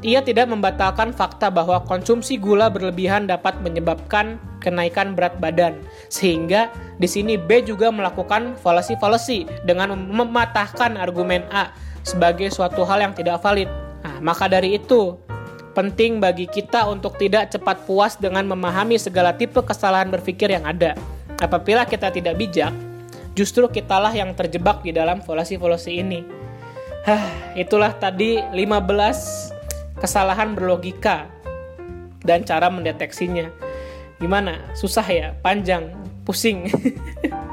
ia 0.03 0.19
tidak 0.23 0.47
membatalkan 0.51 1.15
fakta 1.15 1.47
bahwa 1.47 1.83
konsumsi 1.87 2.35
gula 2.35 2.67
berlebihan 2.67 3.27
dapat 3.27 3.59
menyebabkan 3.63 4.39
kenaikan 4.67 5.15
berat 5.15 5.39
badan 5.39 5.79
sehingga 6.11 6.67
di 6.99 7.07
sini 7.07 7.39
B 7.39 7.63
juga 7.63 7.87
melakukan 7.87 8.59
fallacy-fallacy 8.59 9.47
dengan 9.63 9.95
mematahkan 9.95 10.99
argumen 10.99 11.47
A 11.47 11.71
sebagai 12.03 12.51
suatu 12.51 12.83
hal 12.83 12.99
yang 12.99 13.15
tidak 13.15 13.39
valid 13.39 13.71
Nah, 14.17 14.33
maka 14.33 14.47
dari 14.47 14.79
itu, 14.79 15.19
penting 15.75 16.23
bagi 16.23 16.47
kita 16.47 16.87
untuk 16.87 17.19
tidak 17.19 17.51
cepat 17.51 17.83
puas 17.83 18.15
dengan 18.15 18.47
memahami 18.47 18.95
segala 18.95 19.35
tipe 19.35 19.59
kesalahan 19.59 20.07
berpikir 20.07 20.47
yang 20.47 20.63
ada. 20.63 20.95
Apabila 21.37 21.83
kita 21.83 22.09
tidak 22.09 22.39
bijak, 22.39 22.73
justru 23.35 23.67
kitalah 23.69 24.15
yang 24.15 24.31
terjebak 24.33 24.81
di 24.81 24.95
dalam 24.95 25.21
volasi-volasi 25.21 26.01
ini. 26.01 26.23
Hah, 27.03 27.53
itulah 27.59 27.91
tadi 27.93 28.39
15 28.41 29.99
kesalahan 29.99 30.55
berlogika. 30.55 31.35
dan 32.27 32.43
cara 32.43 32.67
mendeteksinya. 32.67 33.47
Gimana? 34.17 34.61
Susah 34.73 35.05
ya? 35.05 35.37
Panjang? 35.41 35.93
Pusing? 36.25 36.67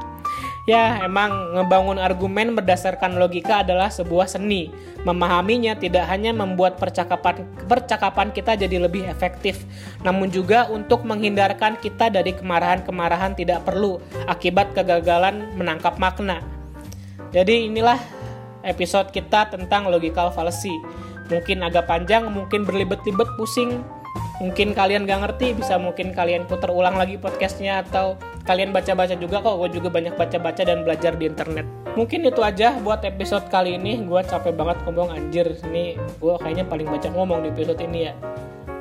Ya, 0.65 1.05
emang 1.05 1.53
ngebangun 1.53 2.01
argumen 2.01 2.57
berdasarkan 2.57 3.21
logika 3.21 3.61
adalah 3.61 3.93
sebuah 3.93 4.25
seni. 4.25 4.73
Memahaminya 5.05 5.77
tidak 5.77 6.09
hanya 6.09 6.33
membuat 6.33 6.81
percakapan 6.81 7.45
percakapan 7.69 8.33
kita 8.33 8.57
jadi 8.57 8.81
lebih 8.81 9.05
efektif, 9.05 9.61
namun 10.01 10.33
juga 10.33 10.65
untuk 10.73 11.05
menghindarkan 11.05 11.77
kita 11.77 12.09
dari 12.09 12.33
kemarahan-kemarahan 12.33 13.37
tidak 13.37 13.61
perlu 13.61 14.01
akibat 14.25 14.73
kegagalan 14.73 15.53
menangkap 15.53 16.01
makna. 16.01 16.41
Jadi 17.29 17.69
inilah 17.69 18.01
episode 18.65 19.13
kita 19.13 19.53
tentang 19.53 19.85
logical 19.93 20.33
fallacy. 20.33 20.73
Mungkin 21.29 21.61
agak 21.61 21.85
panjang, 21.85 22.25
mungkin 22.33 22.65
berlibet-libet 22.65 23.29
pusing, 23.37 23.85
mungkin 24.39 24.75
kalian 24.75 25.07
gak 25.07 25.21
ngerti 25.23 25.55
bisa 25.55 25.79
mungkin 25.79 26.11
kalian 26.11 26.43
putar 26.43 26.67
ulang 26.71 26.99
lagi 26.99 27.15
podcastnya 27.15 27.87
atau 27.87 28.19
kalian 28.43 28.75
baca-baca 28.75 29.15
juga 29.17 29.41
kok. 29.41 29.55
Gue 29.57 29.69
juga 29.71 29.89
banyak 29.89 30.15
baca-baca 30.15 30.61
dan 30.61 30.83
belajar 30.83 31.15
di 31.15 31.25
internet. 31.27 31.65
Mungkin 31.95 32.27
itu 32.27 32.41
aja 32.43 32.75
buat 32.83 33.01
episode 33.07 33.47
kali 33.47 33.79
ini. 33.79 34.03
Gue 34.03 34.21
capek 34.21 34.53
banget 34.53 34.77
ngomong 34.85 35.15
anjir. 35.15 35.47
Ini 35.65 35.95
gue 36.19 36.33
kayaknya 36.39 36.65
paling 36.67 36.87
banyak 36.87 37.11
ngomong 37.15 37.47
di 37.47 37.49
episode 37.55 37.79
ini 37.81 38.11
ya. 38.11 38.13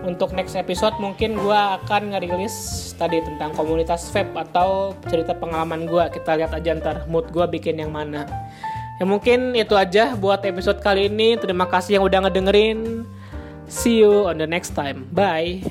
Untuk 0.05 0.37
next 0.37 0.53
episode 0.53 0.93
mungkin 1.01 1.33
gue 1.41 1.61
akan 1.81 2.13
ngerilis 2.13 2.53
tadi 3.01 3.25
tentang 3.25 3.57
komunitas 3.57 4.13
vape 4.13 4.37
atau 4.37 4.93
cerita 5.09 5.33
pengalaman 5.33 5.89
gue 5.89 6.05
kita 6.13 6.37
lihat 6.37 6.53
aja 6.53 6.77
ntar 6.77 7.09
mood 7.09 7.33
gue 7.33 7.47
bikin 7.49 7.81
yang 7.81 7.89
mana. 7.89 8.29
Ya 9.01 9.09
mungkin 9.09 9.57
itu 9.57 9.73
aja 9.75 10.13
buat 10.13 10.45
episode 10.45 10.85
kali 10.85 11.09
ini. 11.09 11.41
Terima 11.41 11.65
kasih 11.65 11.99
yang 11.99 12.05
udah 12.05 12.29
ngedengerin 12.29 13.09
See 13.69 13.99
you 13.99 14.27
on 14.27 14.39
the 14.39 14.47
next 14.47 14.75
time. 14.75 15.09
Bye. 15.13 15.63